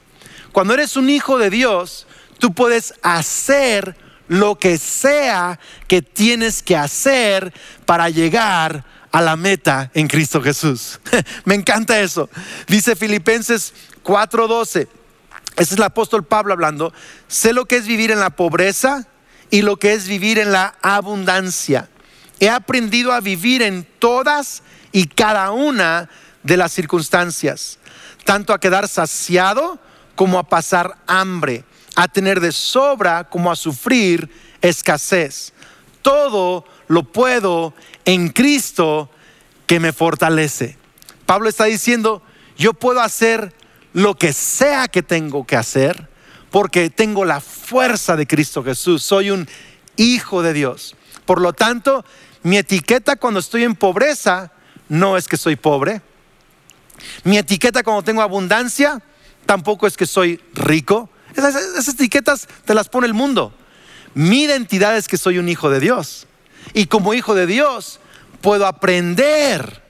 Cuando 0.52 0.74
eres 0.74 0.96
un 0.96 1.08
hijo 1.10 1.38
de 1.38 1.50
Dios, 1.50 2.06
tú 2.38 2.52
puedes 2.52 2.94
hacer 3.02 3.96
lo 4.30 4.60
que 4.60 4.78
sea 4.78 5.58
que 5.88 6.02
tienes 6.02 6.62
que 6.62 6.76
hacer 6.76 7.52
para 7.84 8.08
llegar 8.10 8.84
a 9.10 9.20
la 9.20 9.34
meta 9.34 9.90
en 9.92 10.06
Cristo 10.06 10.40
Jesús. 10.40 11.00
Me 11.44 11.56
encanta 11.56 11.98
eso. 11.98 12.30
Dice 12.68 12.94
Filipenses 12.94 13.74
4:12. 14.04 14.82
Ese 14.82 14.88
es 15.56 15.72
el 15.72 15.82
apóstol 15.82 16.24
Pablo 16.24 16.52
hablando. 16.52 16.94
Sé 17.26 17.52
lo 17.52 17.66
que 17.66 17.76
es 17.76 17.88
vivir 17.88 18.12
en 18.12 18.20
la 18.20 18.30
pobreza 18.30 19.08
y 19.50 19.62
lo 19.62 19.78
que 19.78 19.94
es 19.94 20.06
vivir 20.06 20.38
en 20.38 20.52
la 20.52 20.76
abundancia. 20.80 21.88
He 22.38 22.48
aprendido 22.48 23.12
a 23.12 23.20
vivir 23.20 23.62
en 23.62 23.84
todas 23.98 24.62
y 24.92 25.08
cada 25.08 25.50
una 25.50 26.08
de 26.44 26.56
las 26.56 26.70
circunstancias, 26.70 27.80
tanto 28.24 28.52
a 28.52 28.60
quedar 28.60 28.86
saciado 28.86 29.80
como 30.14 30.38
a 30.38 30.44
pasar 30.44 30.98
hambre, 31.08 31.64
a 32.00 32.08
tener 32.08 32.40
de 32.40 32.50
sobra 32.50 33.24
como 33.28 33.52
a 33.52 33.56
sufrir 33.56 34.30
escasez. 34.62 35.52
Todo 36.00 36.64
lo 36.88 37.02
puedo 37.02 37.74
en 38.06 38.30
Cristo 38.30 39.10
que 39.66 39.80
me 39.80 39.92
fortalece. 39.92 40.78
Pablo 41.26 41.50
está 41.50 41.66
diciendo, 41.66 42.22
yo 42.56 42.72
puedo 42.72 43.02
hacer 43.02 43.54
lo 43.92 44.14
que 44.14 44.32
sea 44.32 44.88
que 44.88 45.02
tengo 45.02 45.46
que 45.46 45.56
hacer 45.56 46.08
porque 46.50 46.88
tengo 46.88 47.26
la 47.26 47.42
fuerza 47.42 48.16
de 48.16 48.26
Cristo 48.26 48.64
Jesús. 48.64 49.02
Soy 49.02 49.30
un 49.30 49.46
hijo 49.98 50.42
de 50.42 50.54
Dios. 50.54 50.96
Por 51.26 51.42
lo 51.42 51.52
tanto, 51.52 52.02
mi 52.42 52.56
etiqueta 52.56 53.16
cuando 53.16 53.40
estoy 53.40 53.64
en 53.64 53.74
pobreza 53.74 54.52
no 54.88 55.18
es 55.18 55.28
que 55.28 55.36
soy 55.36 55.56
pobre. 55.56 56.00
Mi 57.24 57.36
etiqueta 57.36 57.82
cuando 57.82 58.02
tengo 58.02 58.22
abundancia 58.22 59.02
tampoco 59.44 59.86
es 59.86 59.98
que 59.98 60.06
soy 60.06 60.40
rico. 60.54 61.10
Esas, 61.36 61.88
etiquetas 61.88 62.48
te 62.64 62.74
las 62.74 62.88
pone 62.88 63.06
el 63.06 63.14
mundo. 63.14 63.52
Mi 64.14 64.42
identidad 64.42 64.96
es 64.96 65.08
que 65.08 65.16
soy 65.16 65.38
un 65.38 65.48
hijo 65.48 65.70
de 65.70 65.80
Dios. 65.80 66.26
Y 66.74 66.86
como 66.86 67.14
hijo 67.14 67.34
de 67.34 67.46
Dios 67.46 68.00
puedo 68.40 68.66
aprender, 68.66 69.82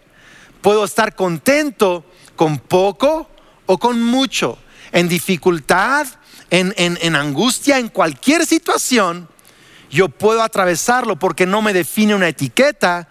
puedo 0.61 0.85
estar 0.85 1.15
contento 1.15 2.05
con 2.37 2.59
poco 2.59 3.29
o 3.67 3.79
con 3.79 4.03
mucho, 4.03 4.59
en 4.93 5.09
dificultad, 5.09 6.07
en, 6.51 6.75
en, 6.77 7.15
angustia, 7.15 7.79
en 7.79 7.89
cualquier 7.89 8.45
situación, 8.47 9.29
yo 9.91 10.09
puedo 10.09 10.43
atravesarlo 10.43 11.17
porque 11.19 11.47
no 11.47 11.63
me 11.63 11.73
define 11.73 12.15
una 12.15 12.29
etiqueta, 12.29 13.09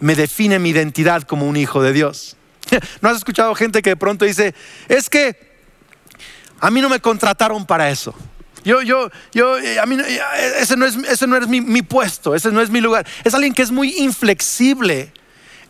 me 0.00 0.14
define 0.14 0.58
mi 0.58 0.70
identidad 0.70 1.22
como 1.22 1.46
un 1.46 1.56
hijo 1.56 1.82
de 1.82 1.92
Dios. 1.92 2.36
¿No 3.00 3.08
has 3.08 3.16
escuchado 3.16 3.54
gente 3.54 3.82
que 3.82 3.90
de 3.90 3.96
pronto 3.96 4.24
dice, 4.24 4.54
es 4.88 5.08
que 5.08 5.51
a 6.62 6.70
mí 6.70 6.80
no 6.80 6.88
me 6.88 7.00
contrataron 7.00 7.66
para 7.66 7.90
eso? 7.90 8.14
Yo, 8.64 8.82
yo, 8.82 9.10
yo, 9.32 9.58
eh, 9.58 9.80
a 9.80 9.84
mí, 9.84 9.96
eh, 9.98 10.20
ese 10.60 10.76
no 10.76 10.86
es, 10.86 10.94
ese 10.94 11.26
no 11.26 11.36
es 11.36 11.48
mi, 11.48 11.82
puesto, 11.82 12.36
ese 12.36 12.52
no 12.52 12.60
es 12.60 12.70
mi 12.70 12.80
lugar. 12.80 13.04
Es 13.24 13.34
alguien 13.34 13.52
que 13.52 13.62
es 13.62 13.72
muy 13.72 13.98
inflexible 13.98 15.12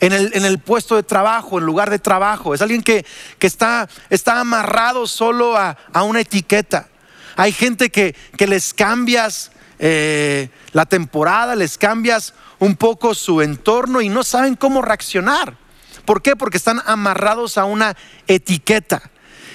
en 0.01 0.13
el, 0.13 0.59
puesto 0.59 0.97
de 0.97 1.03
trabajo, 1.03 1.59
en 1.59 1.65
lugar 1.65 1.89
de 1.89 1.99
trabajo. 1.99 2.53
Es 2.53 2.61
alguien 2.61 2.83
que, 2.83 3.07
está, 3.41 3.89
está, 4.11 4.39
amarrado 4.39 5.07
solo 5.07 5.57
a, 5.57 5.77
una 6.03 6.21
etiqueta. 6.21 6.89
Hay 7.37 7.53
gente 7.53 7.89
que, 7.89 8.15
les 8.37 8.75
cambias 8.75 9.51
eh, 9.79 10.51
la 10.73 10.85
temporada, 10.85 11.57
les 11.57 11.79
cambias 11.79 12.35
un 12.59 12.77
poco 12.77 13.15
su 13.15 13.41
entorno 13.41 14.03
y 14.03 14.11
no 14.11 14.23
saben 14.25 14.57
cómo 14.57 14.83
reaccionar. 14.83 15.57
¿Por 16.05 16.21
qué? 16.21 16.37
Porque 16.37 16.59
están 16.59 16.83
amarrados 16.85 17.57
a 17.57 17.65
una 17.65 17.97
etiqueta. 18.27 19.11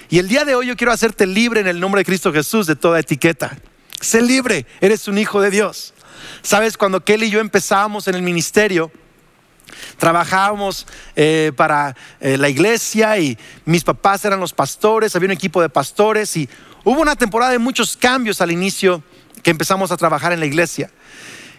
Y 0.10 0.20
el 0.20 0.28
día 0.28 0.46
de 0.46 0.56
hoy 0.56 0.68
yo 0.68 0.78
quiero 0.78 0.94
hacerte 0.94 1.26
libre 1.26 1.60
en 1.60 1.68
el 1.68 1.80
nombre 1.80 2.00
de 2.00 2.06
Cristo 2.06 2.32
Jesús 2.32 2.68
de 2.68 2.76
toda 2.76 3.00
etiqueta. 3.00 3.58
Sé 4.00 4.22
libre, 4.22 4.66
eres 4.80 5.08
un 5.08 5.18
hijo 5.18 5.42
de 5.42 5.50
Dios. 5.50 5.94
Sabes, 6.42 6.78
cuando 6.78 7.04
Kelly 7.04 7.28
y 7.28 7.30
yo 7.32 7.40
empezábamos 7.40 8.08
en 8.08 8.16
el 8.16 8.22
ministerio, 8.22 8.92
Trabajábamos 9.98 10.86
eh, 11.16 11.52
para 11.56 11.96
eh, 12.20 12.38
la 12.38 12.50
iglesia 12.50 13.18
y 13.18 13.38
mis 13.66 13.84
papás 13.84 14.24
eran 14.26 14.40
los 14.40 14.54
pastores, 14.54 15.16
había 15.16 15.28
un 15.28 15.34
equipo 15.34 15.62
de 15.62 15.70
pastores 15.70 16.36
y 16.38 16.48
hubo 16.84 17.02
una 17.02 17.16
temporada 17.16 17.52
de 17.52 17.60
muchos 17.60 17.98
cambios 17.98 18.40
al 18.42 18.52
inicio 18.52 19.04
que 19.44 19.52
empezamos 19.52 19.92
a 19.92 19.98
trabajar 19.98 20.32
en 20.32 20.40
la 20.40 20.46
iglesia. 20.46 20.92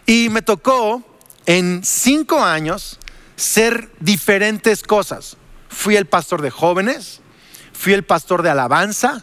Y 0.06 0.28
me 0.30 0.42
tocó 0.42 1.02
en 1.46 1.82
cinco 1.84 2.42
años 2.42 2.98
ser 3.36 3.90
diferentes 4.00 4.82
cosas. 4.82 5.36
Fui 5.68 5.96
el 5.96 6.06
pastor 6.06 6.40
de 6.40 6.50
jóvenes, 6.50 7.20
fui 7.78 7.92
el 7.92 8.02
pastor 8.02 8.42
de 8.42 8.50
alabanza, 8.50 9.22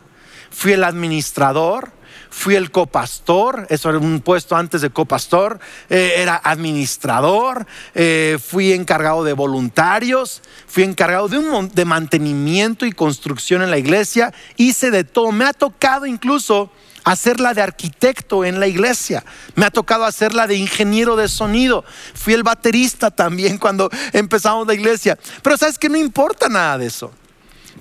fui 0.50 0.72
el 0.72 0.86
administrador, 0.86 1.92
fui 2.30 2.56
el 2.56 2.72
copastor, 2.72 3.68
eso 3.70 3.90
era 3.90 4.00
un 4.00 4.22
puesto 4.22 4.56
antes 4.56 4.80
de 4.80 4.92
copastor, 4.92 5.60
eh, 5.90 6.14
era 6.18 6.40
administrador, 6.42 7.68
eh, 7.94 8.40
fui 8.42 8.72
encargado 8.72 9.26
de 9.26 9.34
voluntarios, 9.34 10.42
fui 10.68 10.84
encargado 10.84 11.28
de, 11.28 11.38
un, 11.38 11.68
de 11.68 11.84
mantenimiento 11.84 12.86
y 12.86 12.94
construcción 12.94 13.62
en 13.62 13.72
la 13.72 13.78
iglesia, 13.78 14.34
hice 14.56 14.90
de 14.90 15.04
todo, 15.04 15.34
me 15.34 15.44
ha 15.44 15.54
tocado 15.54 16.06
incluso 16.06 16.72
hacerla 17.04 17.54
de 17.54 17.62
arquitecto 17.62 18.46
en 18.46 18.62
la 18.62 18.68
iglesia. 18.68 19.24
Me 19.56 19.66
ha 19.66 19.70
tocado 19.70 20.06
hacerla 20.06 20.48
de 20.48 20.56
ingeniero 20.56 21.16
de 21.16 21.28
sonido. 21.28 21.86
Fui 22.16 22.34
el 22.34 22.42
baterista 22.42 23.12
también 23.12 23.58
cuando 23.60 23.90
empezamos 24.14 24.66
la 24.66 24.74
iglesia. 24.74 25.20
Pero 25.44 25.58
sabes 25.58 25.78
que 25.78 25.90
no 25.90 25.98
importa 25.98 26.50
nada 26.50 26.80
de 26.80 26.88
eso. 26.88 27.12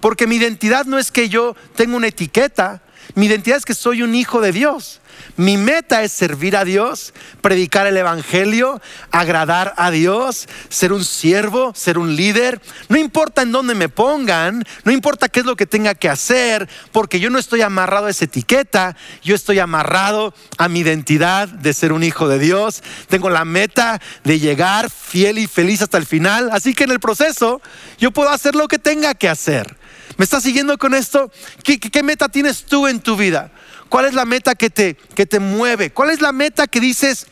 Porque 0.00 0.26
mi 0.26 0.36
identidad 0.36 0.84
no 0.84 0.98
es 0.98 1.10
que 1.10 1.28
yo 1.28 1.56
tenga 1.74 1.96
una 1.96 2.08
etiqueta, 2.08 2.82
Mi 3.14 3.26
identidad 3.26 3.58
es 3.58 3.64
que 3.64 3.74
soy 3.74 4.02
un 4.02 4.14
hijo 4.14 4.40
de 4.40 4.52
Dios. 4.52 5.00
Mi 5.36 5.56
meta 5.56 6.02
es 6.02 6.10
servir 6.10 6.56
a 6.56 6.64
Dios, 6.64 7.14
predicar 7.40 7.86
el 7.86 7.96
Evangelio, 7.96 8.80
agradar 9.12 9.72
a 9.76 9.92
Dios, 9.92 10.48
ser 10.68 10.92
un 10.92 11.04
siervo, 11.04 11.72
ser 11.76 11.98
un 11.98 12.16
líder. 12.16 12.60
No 12.88 12.96
importa 12.96 13.42
en 13.42 13.52
dónde 13.52 13.74
me 13.74 13.88
pongan, 13.88 14.64
no 14.84 14.90
importa 14.90 15.28
qué 15.28 15.40
es 15.40 15.46
lo 15.46 15.54
que 15.54 15.66
tenga 15.66 15.94
que 15.94 16.08
hacer, 16.08 16.68
porque 16.90 17.20
yo 17.20 17.30
no 17.30 17.38
estoy 17.38 17.62
amarrado 17.62 18.06
a 18.06 18.10
esa 18.10 18.24
etiqueta, 18.24 18.96
yo 19.22 19.36
estoy 19.36 19.60
amarrado 19.60 20.34
a 20.58 20.68
mi 20.68 20.80
identidad 20.80 21.48
de 21.48 21.72
ser 21.72 21.92
un 21.92 22.02
hijo 22.02 22.26
de 22.26 22.40
Dios. 22.40 22.82
Tengo 23.08 23.30
la 23.30 23.44
meta 23.44 24.00
de 24.24 24.40
llegar 24.40 24.90
fiel 24.90 25.38
y 25.38 25.46
feliz 25.46 25.82
hasta 25.82 25.98
el 25.98 26.06
final, 26.06 26.50
así 26.52 26.74
que 26.74 26.84
en 26.84 26.90
el 26.90 27.00
proceso 27.00 27.62
yo 27.98 28.10
puedo 28.10 28.30
hacer 28.30 28.56
lo 28.56 28.66
que 28.66 28.80
tenga 28.80 29.14
que 29.14 29.28
hacer. 29.28 29.83
¿Me 30.16 30.24
estás 30.24 30.44
siguiendo 30.44 30.78
con 30.78 30.94
esto? 30.94 31.30
¿Qué, 31.62 32.02
meta 32.02 32.28
tienes 32.28 32.64
tú 32.64 32.86
en 32.86 33.00
tu 33.00 33.16
vida? 33.16 33.50
¿Cuál 33.88 34.04
es 34.06 34.14
la 34.14 34.24
meta 34.24 34.54
que 34.54 34.70
te, 34.70 34.94
que 34.94 35.26
te 35.26 35.40
mueve? 35.40 35.90
¿Cuál 35.90 36.10
es 36.10 36.20
la 36.20 36.32
meta 36.32 36.66
que 36.66 36.80
dices, 36.80 37.26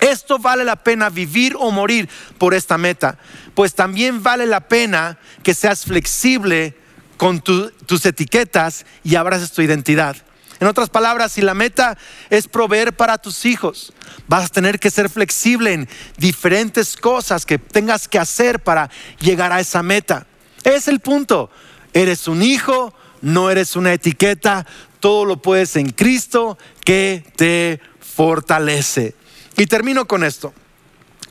esto 0.00 0.38
vale 0.38 0.64
la 0.64 0.76
pena 0.76 1.10
vivir 1.10 1.54
o 1.58 1.70
morir 1.70 2.08
por 2.38 2.54
esta 2.54 2.78
meta? 2.78 3.18
Pues 3.54 3.74
también 3.74 4.22
vale 4.22 4.46
la 4.46 4.68
pena 4.68 5.18
que 5.42 5.54
seas 5.54 5.84
flexible 5.84 6.76
con 7.18 7.40
tus 7.40 8.06
etiquetas 8.06 8.86
y 9.04 9.16
abraces 9.16 9.52
tu 9.52 9.60
identidad. 9.60 10.16
En 10.60 10.66
otras 10.66 10.88
palabras, 10.88 11.32
si 11.32 11.42
la 11.42 11.54
meta 11.54 11.98
es 12.30 12.48
proveer 12.48 12.94
para 12.94 13.18
tus 13.18 13.44
hijos, 13.44 13.92
vas 14.26 14.46
a 14.46 14.48
tener 14.48 14.80
que 14.80 14.90
ser 14.90 15.08
flexible 15.08 15.72
en 15.72 15.88
diferentes 16.16 16.96
cosas 16.96 17.44
que 17.44 17.58
tengas 17.58 18.08
que 18.08 18.18
hacer 18.18 18.60
para 18.60 18.90
llegar 19.20 19.52
a 19.52 19.60
esa 19.60 19.82
meta. 19.82 20.26
Es 20.64 20.88
el 20.88 21.00
punto. 21.00 21.50
Eres 21.92 22.28
un 22.28 22.42
hijo, 22.42 22.94
no 23.20 23.50
eres 23.50 23.76
una 23.76 23.92
etiqueta, 23.92 24.66
todo 25.00 25.24
lo 25.24 25.40
puedes 25.40 25.76
en 25.76 25.90
Cristo 25.90 26.58
que 26.84 27.24
te 27.36 27.80
fortalece. 28.00 29.14
Y 29.56 29.66
termino 29.66 30.06
con 30.06 30.24
esto. 30.24 30.52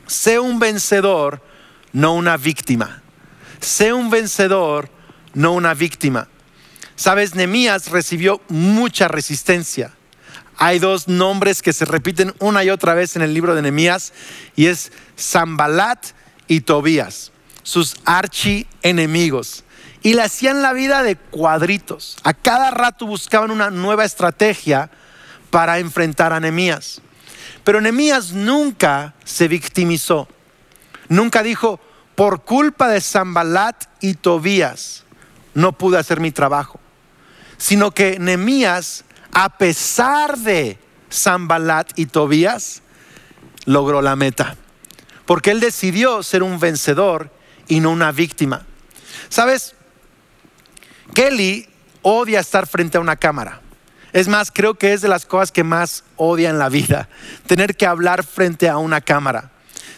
Sé 0.06 0.38
un 0.38 0.58
vencedor, 0.58 1.42
no 1.92 2.14
una 2.14 2.36
víctima. 2.36 3.02
Sé 3.60 3.92
un 3.92 4.10
vencedor, 4.10 4.90
no 5.34 5.52
una 5.52 5.74
víctima. 5.74 6.28
Sabes, 6.96 7.34
Nemías 7.34 7.90
recibió 7.90 8.40
mucha 8.48 9.08
resistencia. 9.08 9.94
Hay 10.56 10.80
dos 10.80 11.06
nombres 11.06 11.62
que 11.62 11.72
se 11.72 11.84
repiten 11.84 12.34
una 12.40 12.64
y 12.64 12.70
otra 12.70 12.94
vez 12.94 13.14
en 13.14 13.22
el 13.22 13.32
libro 13.32 13.54
de 13.54 13.62
Nemías 13.62 14.12
y 14.56 14.66
es 14.66 14.90
Zambalat 15.16 16.04
y 16.48 16.62
Tobías, 16.62 17.30
sus 17.62 17.94
archi 18.04 18.66
enemigos 18.82 19.64
y 20.02 20.14
le 20.14 20.22
hacían 20.22 20.62
la 20.62 20.72
vida 20.72 21.02
de 21.02 21.16
cuadritos. 21.16 22.16
A 22.22 22.34
cada 22.34 22.70
rato 22.70 23.06
buscaban 23.06 23.50
una 23.50 23.70
nueva 23.70 24.04
estrategia 24.04 24.90
para 25.50 25.78
enfrentar 25.78 26.32
a 26.32 26.40
Nehemías. 26.40 27.00
Pero 27.64 27.80
Nehemías 27.80 28.32
nunca 28.32 29.14
se 29.24 29.48
victimizó. 29.48 30.28
Nunca 31.08 31.42
dijo, 31.42 31.80
por 32.14 32.44
culpa 32.44 32.88
de 32.88 33.00
Zambalat 33.00 33.84
y 34.00 34.14
Tobías, 34.14 35.04
no 35.54 35.72
pude 35.72 35.98
hacer 35.98 36.20
mi 36.20 36.30
trabajo. 36.30 36.80
Sino 37.56 37.90
que 37.90 38.18
Nehemías, 38.18 39.04
a 39.32 39.58
pesar 39.58 40.38
de 40.38 40.78
Zambalat 41.12 41.98
y 41.98 42.06
Tobías, 42.06 42.82
logró 43.64 44.02
la 44.02 44.16
meta. 44.16 44.56
Porque 45.26 45.50
él 45.50 45.60
decidió 45.60 46.22
ser 46.22 46.42
un 46.42 46.58
vencedor 46.58 47.30
y 47.66 47.80
no 47.80 47.90
una 47.90 48.12
víctima. 48.12 48.64
¿Sabes? 49.28 49.74
Kelly 51.14 51.68
odia 52.02 52.40
estar 52.40 52.66
frente 52.66 52.98
a 52.98 53.00
una 53.00 53.16
cámara. 53.16 53.60
Es 54.12 54.28
más, 54.28 54.50
creo 54.50 54.74
que 54.74 54.92
es 54.92 55.00
de 55.00 55.08
las 55.08 55.26
cosas 55.26 55.52
que 55.52 55.64
más 55.64 56.04
odia 56.16 56.50
en 56.50 56.58
la 56.58 56.68
vida, 56.68 57.08
tener 57.46 57.76
que 57.76 57.86
hablar 57.86 58.24
frente 58.24 58.68
a 58.68 58.78
una 58.78 59.00
cámara. 59.00 59.50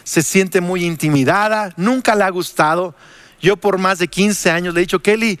Se 0.03 0.21
siente 0.21 0.59
muy 0.61 0.83
intimidada, 0.83 1.73
nunca 1.77 2.15
le 2.15 2.23
ha 2.23 2.29
gustado. 2.29 2.95
Yo 3.39 3.55
por 3.57 3.77
más 3.77 3.99
de 3.99 4.07
15 4.07 4.51
años 4.51 4.73
le 4.73 4.81
he 4.81 4.83
dicho, 4.83 5.01
Kelly, 5.01 5.39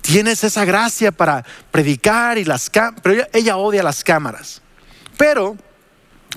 tienes 0.00 0.42
esa 0.42 0.64
gracia 0.64 1.12
para 1.12 1.44
predicar 1.70 2.38
y 2.38 2.44
las 2.44 2.70
pero 3.02 3.26
ella 3.32 3.56
odia 3.56 3.82
las 3.82 4.02
cámaras. 4.02 4.62
Pero 5.18 5.56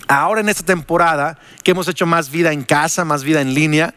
ahora 0.07 0.41
en 0.41 0.49
esta 0.49 0.63
temporada 0.63 1.39
que 1.63 1.71
hemos 1.71 1.87
hecho 1.87 2.05
más 2.05 2.29
vida 2.29 2.51
en 2.51 2.63
casa, 2.63 3.05
más 3.05 3.23
vida 3.23 3.41
en 3.41 3.53
línea, 3.53 3.93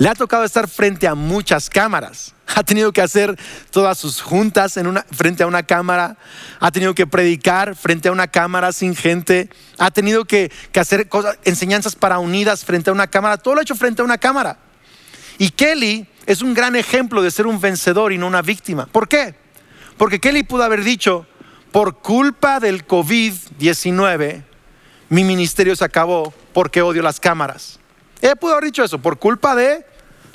le 0.00 0.08
ha 0.08 0.14
tocado 0.14 0.44
estar 0.44 0.66
frente 0.66 1.06
a 1.06 1.14
muchas 1.14 1.68
cámaras. 1.68 2.34
Ha 2.56 2.64
tenido 2.64 2.90
que 2.90 3.02
hacer 3.02 3.38
todas 3.70 3.98
sus 3.98 4.22
juntas 4.22 4.80
frente 5.12 5.42
a 5.42 5.46
una 5.46 5.62
cámara. 5.62 6.16
Ha 6.58 6.72
tenido 6.72 6.94
que 6.94 7.06
predicar 7.06 7.76
frente 7.76 8.08
a 8.08 8.12
una 8.12 8.26
cámara 8.26 8.72
sin 8.72 8.96
gente. 8.96 9.50
Ha 9.76 9.90
tenido 9.90 10.24
que, 10.24 10.50
hacer 10.74 11.10
cosas, 11.10 11.38
enseñanzas 11.44 11.96
para 11.96 12.18
unidas 12.18 12.64
frente 12.64 12.88
a 12.88 12.94
una 12.94 13.08
cámara. 13.08 13.36
Todo 13.36 13.54
lo 13.54 13.60
ha 13.60 13.62
hecho 13.62 13.74
frente 13.74 14.00
a 14.00 14.06
una 14.06 14.16
cámara. 14.16 14.56
Y 15.36 15.50
Kelly 15.50 16.08
es 16.24 16.40
un 16.40 16.54
gran 16.54 16.76
ejemplo 16.76 17.20
de 17.20 17.30
ser 17.30 17.46
un 17.46 17.60
vencedor 17.60 18.10
y 18.14 18.16
no 18.16 18.26
una 18.26 18.40
víctima. 18.40 18.86
¿Por 18.86 19.06
qué? 19.06 19.34
Porque 19.98 20.18
Kelly 20.18 20.44
pudo 20.44 20.62
haber 20.62 20.82
dicho, 20.82 21.26
por 21.72 21.98
culpa 21.98 22.58
del 22.58 22.86
COVID-19, 22.86 24.44
mi 25.10 25.24
ministerio 25.24 25.76
se 25.76 25.84
acabó 25.84 26.32
porque 26.54 26.80
odio 26.80 27.02
las 27.02 27.20
cámaras. 27.20 27.79
Ella 28.20 28.36
pudo 28.36 28.52
haber 28.52 28.64
dicho 28.64 28.84
eso, 28.84 28.98
por 28.98 29.18
culpa 29.18 29.54
de 29.54 29.84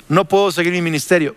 no 0.08 0.26
puedo 0.26 0.50
seguir 0.52 0.72
mi 0.72 0.82
ministerio. 0.82 1.36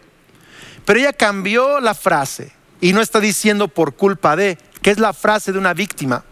Pero 0.85 0.99
ella 0.99 1.13
cambió 1.13 1.79
la 1.79 1.93
frase 1.93 2.51
y 2.81 2.93
no 2.93 3.01
está 3.01 3.19
diciendo 3.19 3.67
por 3.67 3.95
culpa 3.95 4.35
de, 4.35 4.57
que 4.81 4.91
es 4.91 4.99
la 4.99 5.13
frase 5.13 5.51
de 5.51 5.59
una 5.59 5.73
víctima. 5.73 6.23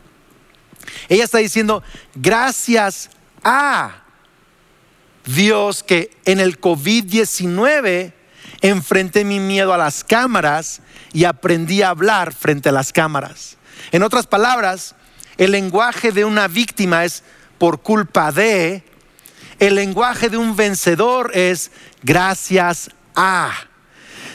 Ella 1.10 1.24
está 1.24 1.40
diciendo, 1.40 1.84
gracias 2.16 3.10
a 3.44 4.04
Dios 5.26 5.84
que 5.84 6.12
en 6.26 6.40
el 6.40 6.60
COVID-19 6.60 8.14
enfrenté 8.62 9.26
mi 9.26 9.40
miedo 9.40 9.74
a 9.74 9.78
las 9.78 10.04
cámaras 10.04 10.82
y 11.14 11.26
aprendí 11.26 11.82
a 11.82 11.90
hablar 11.90 12.34
frente 12.34 12.70
a 12.70 12.72
las 12.72 12.94
cámaras. 12.94 13.58
En 13.92 14.04
otras 14.04 14.28
palabras, 14.28 14.96
el 15.38 15.52
lenguaje 15.52 16.12
de 16.12 16.26
una 16.26 16.48
víctima 16.48 17.06
es 17.06 17.24
por 17.58 17.82
culpa 17.82 18.32
de, 18.32 18.84
el 19.60 19.76
lenguaje 19.76 20.30
de 20.30 20.38
un 20.38 20.56
vencedor 20.56 21.32
es 21.34 21.72
gracias 22.04 22.89
a. 23.15 23.52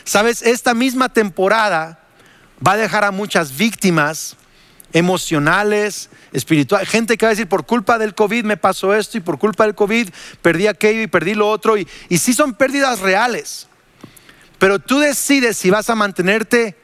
Sabes, 0.04 0.42
esta 0.42 0.74
misma 0.74 1.08
temporada 1.08 2.00
va 2.66 2.72
a 2.72 2.76
dejar 2.76 3.04
a 3.04 3.10
muchas 3.10 3.56
víctimas 3.56 4.36
emocionales, 4.92 6.10
espirituales, 6.32 6.88
gente 6.88 7.16
que 7.16 7.24
va 7.24 7.30
a 7.30 7.34
decir, 7.34 7.48
por 7.48 7.64
culpa 7.64 7.98
del 7.98 8.14
COVID 8.14 8.44
me 8.44 8.56
pasó 8.56 8.94
esto 8.94 9.16
y 9.16 9.20
por 9.20 9.38
culpa 9.38 9.64
del 9.64 9.74
COVID 9.74 10.08
perdí 10.42 10.66
aquello 10.66 11.02
y 11.02 11.06
perdí 11.06 11.34
lo 11.34 11.48
otro. 11.48 11.78
Y, 11.78 11.86
y 12.08 12.18
sí 12.18 12.34
son 12.34 12.54
pérdidas 12.54 13.00
reales. 13.00 13.68
Pero 14.58 14.78
tú 14.78 14.98
decides 14.98 15.56
si 15.56 15.70
vas 15.70 15.88
a 15.88 15.94
mantenerte 15.94 16.76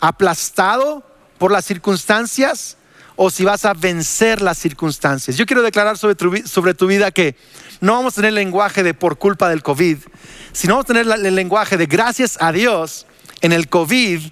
aplastado 0.00 1.06
por 1.38 1.50
las 1.50 1.64
circunstancias 1.64 2.76
o 3.16 3.30
si 3.30 3.44
vas 3.44 3.64
a 3.64 3.74
vencer 3.74 4.42
las 4.42 4.58
circunstancias. 4.58 5.36
Yo 5.36 5.46
quiero 5.46 5.62
declarar 5.62 5.98
sobre 5.98 6.46
sobre 6.46 6.74
tu 6.74 6.86
vida 6.86 7.10
que 7.10 7.36
no 7.82 7.94
vamos 7.94 8.14
a 8.14 8.16
tener 8.16 8.28
el 8.28 8.36
lenguaje 8.36 8.84
de 8.84 8.94
por 8.94 9.18
culpa 9.18 9.48
del 9.48 9.64
COVID, 9.64 9.98
sino 10.52 10.74
vamos 10.74 10.84
a 10.84 10.94
tener 10.94 11.26
el 11.26 11.34
lenguaje 11.34 11.76
de 11.76 11.86
gracias 11.86 12.38
a 12.40 12.52
Dios 12.52 13.06
en 13.40 13.52
el 13.52 13.68
COVID 13.68 14.22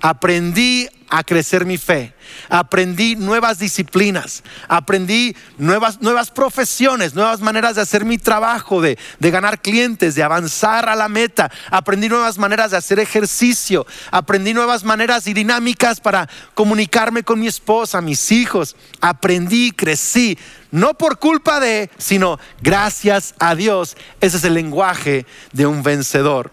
aprendí 0.00 0.88
a 1.10 1.24
crecer 1.24 1.64
mi 1.64 1.78
fe, 1.78 2.12
aprendí 2.50 3.16
nuevas 3.16 3.58
disciplinas, 3.58 4.42
aprendí 4.68 5.34
nuevas, 5.56 6.02
nuevas 6.02 6.30
profesiones, 6.30 7.14
nuevas 7.14 7.40
maneras 7.40 7.76
de 7.76 7.82
hacer 7.82 8.04
mi 8.04 8.18
trabajo, 8.18 8.82
de, 8.82 8.98
de 9.18 9.30
ganar 9.30 9.62
clientes, 9.62 10.14
de 10.14 10.22
avanzar 10.22 10.88
a 10.88 10.94
la 10.94 11.08
meta, 11.08 11.50
aprendí 11.70 12.10
nuevas 12.10 12.36
maneras 12.36 12.72
de 12.72 12.76
hacer 12.76 12.98
ejercicio, 12.98 13.86
aprendí 14.10 14.52
nuevas 14.52 14.84
maneras 14.84 15.26
y 15.26 15.32
dinámicas 15.32 16.00
para 16.00 16.28
comunicarme 16.54 17.22
con 17.22 17.40
mi 17.40 17.46
esposa, 17.46 18.02
mis 18.02 18.30
hijos, 18.30 18.76
aprendí, 19.00 19.70
crecí, 19.70 20.38
no 20.70 20.92
por 20.92 21.18
culpa 21.18 21.58
de, 21.58 21.90
sino 21.96 22.38
gracias 22.60 23.34
a 23.38 23.54
Dios. 23.54 23.96
Ese 24.20 24.36
es 24.36 24.44
el 24.44 24.54
lenguaje 24.54 25.24
de 25.52 25.66
un 25.66 25.82
vencedor. 25.82 26.52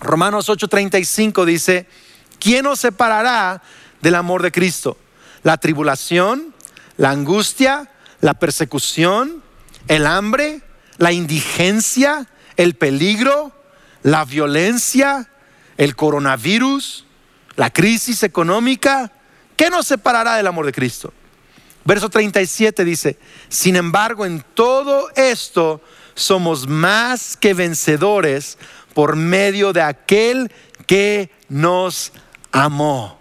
Romanos 0.00 0.48
8:35 0.48 1.46
dice, 1.46 1.86
¿quién 2.38 2.64
nos 2.64 2.80
separará 2.80 3.62
del 4.00 4.14
amor 4.14 4.42
de 4.42 4.52
Cristo? 4.52 4.96
La 5.42 5.56
tribulación, 5.56 6.54
la 6.96 7.10
angustia, 7.10 7.90
la 8.20 8.34
persecución, 8.34 9.42
el 9.86 10.06
hambre, 10.06 10.62
la 10.98 11.12
indigencia, 11.12 12.26
el 12.56 12.74
peligro, 12.74 13.52
la 14.02 14.24
violencia, 14.24 15.28
el 15.76 15.94
coronavirus, 15.96 17.06
la 17.56 17.72
crisis 17.72 18.22
económica. 18.22 19.12
¿Qué 19.56 19.70
nos 19.70 19.86
separará 19.86 20.36
del 20.36 20.46
amor 20.46 20.66
de 20.66 20.72
Cristo? 20.72 21.12
Verso 21.84 22.10
37 22.10 22.84
dice, 22.84 23.18
sin 23.48 23.76
embargo, 23.76 24.26
en 24.26 24.44
todo 24.54 25.08
esto 25.16 25.80
somos 26.14 26.66
más 26.66 27.36
que 27.36 27.54
vencedores 27.54 28.58
por 28.92 29.16
medio 29.16 29.72
de 29.72 29.80
aquel 29.80 30.52
que 30.86 31.30
nos 31.48 32.12
amó. 32.52 33.18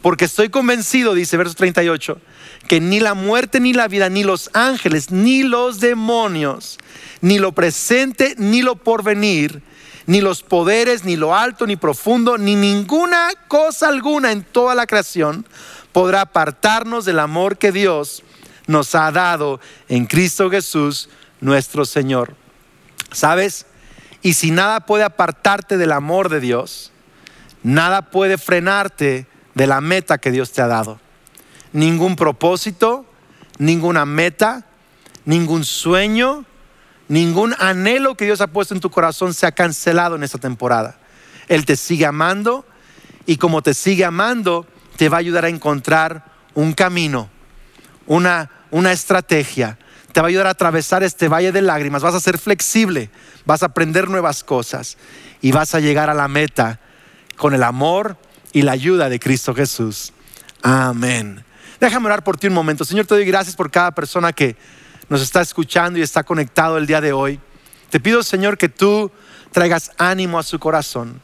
Porque 0.00 0.24
estoy 0.24 0.48
convencido, 0.48 1.14
dice 1.14 1.36
verso 1.36 1.54
38, 1.54 2.20
que 2.68 2.80
ni 2.80 3.00
la 3.00 3.14
muerte, 3.14 3.60
ni 3.60 3.72
la 3.72 3.88
vida, 3.88 4.08
ni 4.08 4.24
los 4.24 4.50
ángeles, 4.52 5.10
ni 5.10 5.42
los 5.42 5.80
demonios, 5.80 6.78
ni 7.20 7.38
lo 7.38 7.52
presente, 7.52 8.34
ni 8.38 8.62
lo 8.62 8.76
porvenir, 8.76 9.62
ni 10.06 10.20
los 10.20 10.42
poderes, 10.42 11.04
ni 11.04 11.16
lo 11.16 11.36
alto, 11.36 11.66
ni 11.66 11.76
profundo, 11.76 12.38
ni 12.38 12.56
ninguna 12.56 13.30
cosa 13.48 13.88
alguna 13.88 14.32
en 14.32 14.42
toda 14.42 14.74
la 14.74 14.86
creación 14.86 15.46
podrá 15.92 16.22
apartarnos 16.22 17.04
del 17.04 17.18
amor 17.18 17.58
que 17.58 17.70
Dios 17.70 18.22
nos 18.66 18.94
ha 18.94 19.10
dado 19.12 19.60
en 19.88 20.06
Cristo 20.06 20.50
Jesús, 20.50 21.08
nuestro 21.40 21.84
Señor. 21.84 22.34
¿Sabes? 23.10 23.66
Y 24.22 24.34
si 24.34 24.50
nada 24.50 24.80
puede 24.80 25.04
apartarte 25.04 25.76
del 25.76 25.92
amor 25.92 26.28
de 26.28 26.40
Dios, 26.40 26.91
nada 27.62 28.10
puede 28.10 28.38
frenarte 28.38 29.26
de 29.54 29.66
la 29.66 29.80
meta 29.80 30.18
que 30.18 30.30
Dios 30.30 30.52
te 30.52 30.62
ha 30.62 30.66
dado. 30.66 31.00
Ningún 31.72 32.16
propósito, 32.16 33.06
ninguna 33.58 34.04
meta, 34.04 34.66
ningún 35.24 35.64
sueño, 35.64 36.44
ningún 37.08 37.54
anhelo 37.58 38.16
que 38.16 38.24
Dios 38.24 38.40
ha 38.40 38.48
puesto 38.48 38.74
en 38.74 38.80
tu 38.80 38.90
corazón 38.90 39.34
se 39.34 39.46
ha 39.46 39.52
cancelado 39.52 40.16
en 40.16 40.22
esta 40.22 40.38
temporada. 40.38 40.98
Él 41.48 41.64
te 41.64 41.76
sigue 41.76 42.06
amando 42.06 42.66
y 43.26 43.36
como 43.36 43.62
te 43.62 43.74
sigue 43.74 44.04
amando, 44.04 44.66
te 44.96 45.08
va 45.08 45.18
a 45.18 45.20
ayudar 45.20 45.44
a 45.44 45.48
encontrar 45.48 46.24
un 46.54 46.72
camino, 46.72 47.30
una, 48.06 48.50
una 48.70 48.92
estrategia. 48.92 49.78
Te 50.12 50.20
va 50.20 50.26
a 50.26 50.28
ayudar 50.28 50.46
a 50.46 50.50
atravesar 50.50 51.02
este 51.02 51.28
valle 51.28 51.52
de 51.52 51.62
lágrimas. 51.62 52.02
Vas 52.02 52.14
a 52.14 52.20
ser 52.20 52.36
flexible, 52.36 53.10
vas 53.46 53.62
a 53.62 53.66
aprender 53.66 54.10
nuevas 54.10 54.44
cosas 54.44 54.98
y 55.40 55.52
vas 55.52 55.74
a 55.74 55.80
llegar 55.80 56.10
a 56.10 56.14
la 56.14 56.28
meta 56.28 56.80
con 57.42 57.54
el 57.54 57.64
amor 57.64 58.16
y 58.52 58.62
la 58.62 58.70
ayuda 58.70 59.08
de 59.08 59.18
Cristo 59.18 59.52
Jesús. 59.52 60.12
Amén. 60.62 61.44
Déjame 61.80 62.06
orar 62.06 62.22
por 62.22 62.36
ti 62.36 62.46
un 62.46 62.52
momento. 62.52 62.84
Señor, 62.84 63.04
te 63.04 63.16
doy 63.16 63.24
gracias 63.24 63.56
por 63.56 63.68
cada 63.68 63.90
persona 63.90 64.32
que 64.32 64.54
nos 65.08 65.22
está 65.22 65.40
escuchando 65.40 65.98
y 65.98 66.02
está 66.02 66.22
conectado 66.22 66.78
el 66.78 66.86
día 66.86 67.00
de 67.00 67.12
hoy. 67.12 67.40
Te 67.90 67.98
pido, 67.98 68.22
Señor, 68.22 68.58
que 68.58 68.68
tú 68.68 69.10
traigas 69.50 69.90
ánimo 69.98 70.38
a 70.38 70.44
su 70.44 70.60
corazón, 70.60 71.20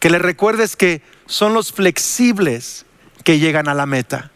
que 0.00 0.10
le 0.10 0.18
recuerdes 0.18 0.74
que 0.74 1.02
son 1.26 1.54
los 1.54 1.70
flexibles 1.70 2.84
que 3.22 3.38
llegan 3.38 3.68
a 3.68 3.74
la 3.74 3.86
meta. 3.86 4.32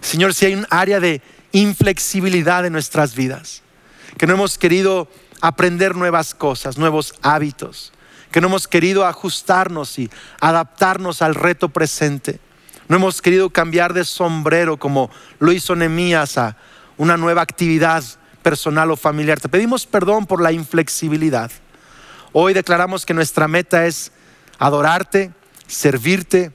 Señor, 0.00 0.32
si 0.32 0.46
hay 0.46 0.54
un 0.54 0.66
área 0.70 1.00
de 1.00 1.20
inflexibilidad 1.52 2.64
en 2.64 2.72
nuestras 2.72 3.14
vidas, 3.14 3.62
que 4.16 4.26
no 4.26 4.32
hemos 4.32 4.56
querido 4.56 5.06
aprender 5.42 5.94
nuevas 5.96 6.34
cosas, 6.34 6.78
nuevos 6.78 7.12
hábitos, 7.20 7.92
que 8.30 8.40
no 8.40 8.48
hemos 8.48 8.68
querido 8.68 9.06
ajustarnos 9.06 9.98
y 9.98 10.10
adaptarnos 10.40 11.22
al 11.22 11.34
reto 11.34 11.68
presente. 11.68 12.40
No 12.88 12.96
hemos 12.96 13.20
querido 13.20 13.50
cambiar 13.50 13.92
de 13.92 14.04
sombrero 14.04 14.78
como 14.78 15.10
lo 15.38 15.52
hizo 15.52 15.76
Nemías 15.76 16.38
a 16.38 16.56
una 16.96 17.16
nueva 17.16 17.42
actividad 17.42 18.02
personal 18.42 18.90
o 18.90 18.96
familiar. 18.96 19.40
Te 19.40 19.48
pedimos 19.48 19.86
perdón 19.86 20.26
por 20.26 20.40
la 20.40 20.52
inflexibilidad. 20.52 21.50
Hoy 22.32 22.54
declaramos 22.54 23.04
que 23.04 23.14
nuestra 23.14 23.46
meta 23.46 23.86
es 23.86 24.10
adorarte, 24.58 25.32
servirte, 25.66 26.52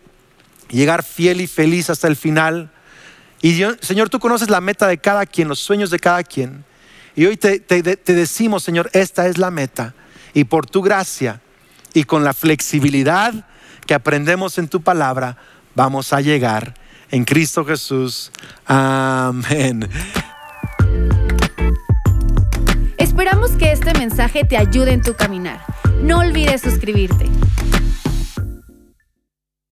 llegar 0.70 1.04
fiel 1.04 1.42
y 1.42 1.48
feliz 1.48 1.90
hasta 1.90 2.08
el 2.08 2.16
final. 2.16 2.72
Y 3.42 3.64
Señor, 3.82 4.10
tú 4.10 4.20
conoces 4.20 4.50
la 4.50 4.62
meta 4.62 4.88
de 4.88 4.98
cada 4.98 5.26
quien, 5.26 5.48
los 5.48 5.60
sueños 5.60 5.92
de 5.92 6.00
cada 6.00 6.24
quien. 6.24 6.66
Y 7.16 7.26
hoy 7.26 7.38
te, 7.38 7.60
te 7.60 8.14
decimos, 8.14 8.64
Señor, 8.64 8.90
esta 8.94 9.28
es 9.28 9.38
la 9.38 9.52
meta. 9.52 9.94
Y 10.34 10.46
por 10.46 10.66
tu 10.66 10.82
gracia 10.82 11.42
y 11.94 12.04
con 12.04 12.24
la 12.24 12.34
flexibilidad 12.34 13.34
que 13.86 13.94
aprendemos 13.94 14.58
en 14.58 14.68
tu 14.68 14.82
palabra, 14.82 15.38
vamos 15.76 16.14
a 16.14 16.22
llegar 16.22 16.74
en 17.12 17.26
Cristo 17.26 17.64
Jesús. 17.66 18.32
Amén. 18.66 19.90
Esperamos 22.98 23.52
que 23.52 23.72
este 23.72 23.94
mensaje 23.94 24.44
te 24.44 24.58
ayude 24.58 24.94
en 24.94 25.02
tu 25.02 25.14
caminar. 25.14 25.60
No 26.02 26.20
olvides 26.20 26.62
suscribirte. 26.62 27.30